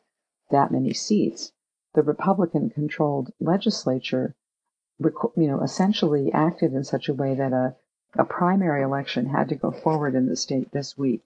that 0.50 0.72
many 0.72 0.92
seats. 0.92 1.53
The 1.94 2.03
Republican 2.03 2.70
controlled 2.70 3.33
legislature, 3.38 4.35
you 4.98 5.46
know, 5.46 5.61
essentially 5.61 6.33
acted 6.33 6.74
in 6.74 6.83
such 6.83 7.09
a 7.09 7.14
way 7.14 7.35
that 7.37 7.53
a, 7.53 7.77
a 8.14 8.24
primary 8.24 8.83
election 8.83 9.27
had 9.27 9.48
to 9.50 9.55
go 9.55 9.70
forward 9.70 10.16
in 10.16 10.27
the 10.27 10.35
state 10.35 10.72
this 10.72 10.98
week, 10.98 11.22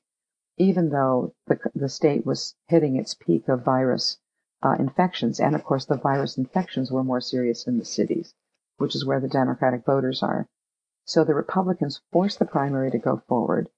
even 0.58 0.90
though 0.90 1.34
the, 1.46 1.58
the 1.74 1.88
state 1.88 2.26
was 2.26 2.54
hitting 2.66 2.96
its 2.96 3.14
peak 3.14 3.48
of 3.48 3.64
virus 3.64 4.18
uh, 4.62 4.76
infections. 4.78 5.40
And 5.40 5.54
of 5.54 5.64
course, 5.64 5.86
the 5.86 5.96
virus 5.96 6.36
infections 6.36 6.90
were 6.90 7.04
more 7.04 7.20
serious 7.20 7.66
in 7.66 7.78
the 7.78 7.84
cities, 7.84 8.34
which 8.76 8.94
is 8.94 9.06
where 9.06 9.20
the 9.20 9.28
Democratic 9.28 9.84
voters 9.84 10.22
are. 10.22 10.48
So 11.04 11.24
the 11.24 11.34
Republicans 11.34 12.02
forced 12.12 12.38
the 12.38 12.44
primary 12.44 12.90
to 12.90 12.98
go 12.98 13.22
forward. 13.28 13.70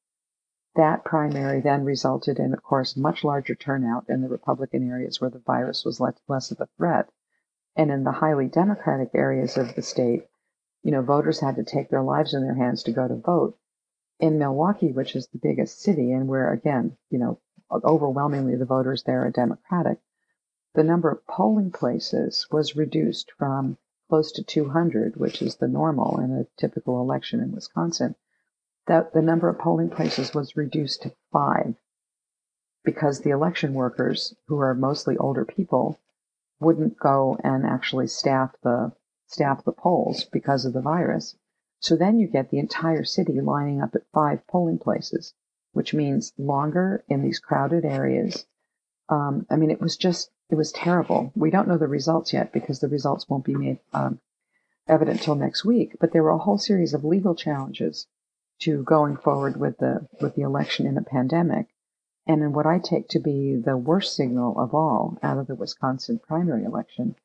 That 0.74 1.04
primary 1.04 1.60
then 1.60 1.84
resulted 1.84 2.38
in, 2.38 2.52
of 2.52 2.62
course, 2.62 2.96
much 2.96 3.24
larger 3.24 3.54
turnout 3.54 4.08
in 4.08 4.22
the 4.22 4.28
Republican 4.28 4.88
areas 4.88 5.20
where 5.20 5.30
the 5.30 5.38
virus 5.40 5.84
was 5.84 6.00
less 6.00 6.50
of 6.50 6.60
a 6.60 6.68
threat. 6.76 7.10
And 7.76 7.90
in 7.90 8.04
the 8.04 8.12
highly 8.12 8.48
Democratic 8.48 9.10
areas 9.14 9.56
of 9.56 9.74
the 9.74 9.82
state, 9.82 10.26
you 10.82 10.90
know, 10.90 11.02
voters 11.02 11.40
had 11.40 11.56
to 11.56 11.64
take 11.64 11.90
their 11.90 12.02
lives 12.02 12.34
in 12.34 12.42
their 12.42 12.54
hands 12.54 12.82
to 12.84 12.92
go 12.92 13.06
to 13.06 13.16
vote. 13.16 13.58
In 14.20 14.38
Milwaukee, 14.38 14.92
which 14.92 15.16
is 15.16 15.28
the 15.28 15.38
biggest 15.38 15.80
city, 15.80 16.12
and 16.12 16.28
where, 16.28 16.52
again, 16.52 16.96
you 17.08 17.18
know, 17.18 17.40
overwhelmingly 17.72 18.54
the 18.54 18.66
voters 18.66 19.02
there 19.04 19.24
are 19.24 19.30
Democratic, 19.30 19.98
the 20.74 20.84
number 20.84 21.10
of 21.10 21.26
polling 21.26 21.72
places 21.72 22.46
was 22.50 22.76
reduced 22.76 23.32
from 23.38 23.78
close 24.08 24.30
to 24.32 24.42
200, 24.42 25.16
which 25.16 25.40
is 25.40 25.56
the 25.56 25.68
normal 25.68 26.20
in 26.20 26.32
a 26.32 26.46
typical 26.60 27.00
election 27.00 27.40
in 27.40 27.52
Wisconsin, 27.52 28.14
that 28.86 29.12
the 29.12 29.22
number 29.22 29.48
of 29.48 29.58
polling 29.58 29.88
places 29.88 30.34
was 30.34 30.56
reduced 30.56 31.02
to 31.02 31.14
five 31.32 31.76
because 32.84 33.20
the 33.20 33.30
election 33.30 33.72
workers, 33.72 34.34
who 34.46 34.58
are 34.58 34.74
mostly 34.74 35.16
older 35.16 35.44
people, 35.44 35.98
wouldn't 36.60 36.98
go 36.98 37.38
and 37.42 37.64
actually 37.64 38.06
staff 38.06 38.54
the 38.62 38.92
staff 39.26 39.64
the 39.64 39.72
polls 39.72 40.24
because 40.24 40.64
of 40.64 40.72
the 40.72 40.80
virus. 40.80 41.36
So 41.82 41.96
then 41.96 42.18
you 42.18 42.26
get 42.26 42.50
the 42.50 42.58
entire 42.58 43.04
city 43.04 43.40
lining 43.40 43.80
up 43.80 43.94
at 43.94 44.06
five 44.12 44.46
polling 44.46 44.78
places, 44.78 45.32
which 45.72 45.94
means 45.94 46.34
longer 46.36 47.02
in 47.08 47.22
these 47.22 47.38
crowded 47.38 47.86
areas. 47.86 48.46
Um, 49.08 49.46
I 49.48 49.56
mean, 49.56 49.70
it 49.70 49.80
was 49.80 49.96
just 49.96 50.30
it 50.50 50.56
was 50.56 50.72
terrible. 50.72 51.32
We 51.34 51.50
don't 51.50 51.68
know 51.68 51.78
the 51.78 51.88
results 51.88 52.34
yet 52.34 52.52
because 52.52 52.80
the 52.80 52.88
results 52.88 53.30
won't 53.30 53.46
be 53.46 53.54
made 53.54 53.78
um, 53.94 54.20
evident 54.86 55.22
till 55.22 55.36
next 55.36 55.64
week. 55.64 55.96
But 55.98 56.12
there 56.12 56.22
were 56.22 56.30
a 56.30 56.38
whole 56.38 56.58
series 56.58 56.92
of 56.92 57.02
legal 57.02 57.34
challenges 57.34 58.06
to 58.58 58.82
going 58.82 59.16
forward 59.16 59.56
with 59.56 59.78
the 59.78 60.06
with 60.20 60.34
the 60.34 60.42
election 60.42 60.86
in 60.86 60.98
a 60.98 61.02
pandemic. 61.02 61.68
And 62.26 62.42
in 62.42 62.52
what 62.52 62.66
I 62.66 62.78
take 62.78 63.08
to 63.08 63.18
be 63.18 63.56
the 63.56 63.78
worst 63.78 64.14
signal 64.14 64.60
of 64.60 64.74
all 64.74 65.16
out 65.22 65.38
of 65.38 65.46
the 65.46 65.54
Wisconsin 65.54 66.18
primary 66.18 66.64
election 66.64 67.16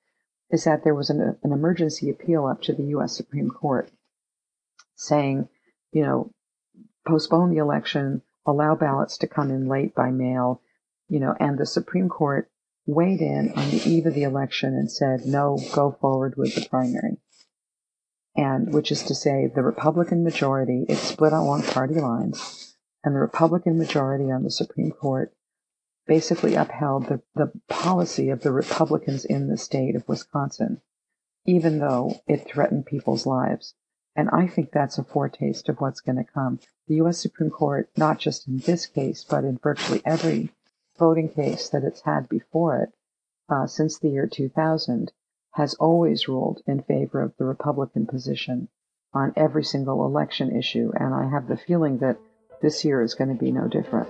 is 0.50 0.64
that 0.64 0.86
there 0.86 0.96
was 0.96 1.10
an, 1.10 1.38
an 1.44 1.52
emergency 1.52 2.10
appeal 2.10 2.46
up 2.46 2.62
to 2.62 2.74
the 2.74 2.86
U.S. 2.96 3.18
Supreme 3.18 3.50
Court 3.50 3.92
saying, 4.96 5.48
you 5.92 6.04
know, 6.04 6.32
postpone 7.08 7.52
the 7.52 7.62
election, 7.62 8.22
allow 8.46 8.76
ballots 8.76 9.18
to 9.20 9.28
come 9.28 9.52
in 9.52 9.68
late 9.68 9.94
by 9.96 10.12
mail, 10.12 10.62
you 11.08 11.20
know, 11.20 11.36
and 11.40 11.58
the 11.58 11.66
Supreme 11.66 12.10
Court 12.10 12.50
weighed 12.86 13.22
in 13.22 13.52
on 13.56 13.70
the 13.70 13.82
eve 13.86 14.06
of 14.06 14.14
the 14.14 14.24
election 14.24 14.74
and 14.76 14.92
said, 14.92 15.26
no, 15.26 15.60
go 15.74 15.92
forward 16.00 16.36
with 16.38 16.56
the 16.56 16.68
primary. 16.70 17.18
And 18.36 18.74
which 18.74 18.92
is 18.92 19.04
to 19.04 19.16
say, 19.16 19.48
the 19.54 19.64
Republican 19.64 20.24
majority, 20.24 20.86
it 20.90 20.98
split 20.98 21.34
along 21.34 21.64
party 21.64 21.96
lines, 21.96 22.76
and 23.04 23.16
the 23.16 23.20
Republican 23.20 23.78
majority 23.78 24.32
on 24.32 24.44
the 24.44 24.52
Supreme 24.52 24.92
Court 24.92 25.34
basically 26.06 26.56
upheld 26.56 27.08
the, 27.08 27.22
the 27.34 27.52
policy 27.70 28.30
of 28.30 28.42
the 28.42 28.52
Republicans 28.52 29.26
in 29.26 29.48
the 29.48 29.58
state 29.58 29.96
of 29.96 30.08
Wisconsin, 30.08 30.82
even 31.46 31.80
though 31.80 32.22
it 32.28 32.46
threatened 32.46 32.86
people's 32.86 33.26
lives. 33.26 33.74
And 34.16 34.30
I 34.32 34.48
think 34.48 34.72
that's 34.72 34.98
a 34.98 35.04
foretaste 35.04 35.68
of 35.68 35.82
what's 35.82 36.00
going 36.00 36.18
to 36.18 36.24
come. 36.24 36.60
The 36.88 36.96
U.S. 36.96 37.20
Supreme 37.20 37.50
Court, 37.50 37.90
not 37.98 38.20
just 38.20 38.48
in 38.48 38.58
this 38.60 38.86
case, 38.86 39.24
but 39.24 39.44
in 39.44 39.58
virtually 39.58 40.02
every 40.06 40.52
voting 40.98 41.30
case 41.30 41.70
that 41.70 41.84
it's 41.84 42.02
had 42.02 42.30
before 42.30 42.82
it 42.82 42.90
uh, 43.50 43.68
since 43.68 44.00
the 44.00 44.10
year 44.10 44.28
2000 44.28 45.12
has 45.52 45.74
always 45.76 46.28
ruled 46.28 46.62
in 46.68 46.82
favor 46.82 47.22
of 47.22 47.36
the 47.38 47.46
Republican 47.46 48.06
position 48.06 48.70
on 49.14 49.34
every 49.36 49.64
single 49.64 50.06
election 50.06 50.56
issue. 50.56 50.92
And 50.96 51.14
I 51.14 51.30
have 51.30 51.48
the 51.48 51.58
feeling 51.58 52.00
that 52.00 52.18
this 52.62 52.84
year 52.84 53.02
is 53.02 53.16
going 53.16 53.30
to 53.30 53.42
be 53.42 53.52
no 53.52 53.68
different. 53.68 54.10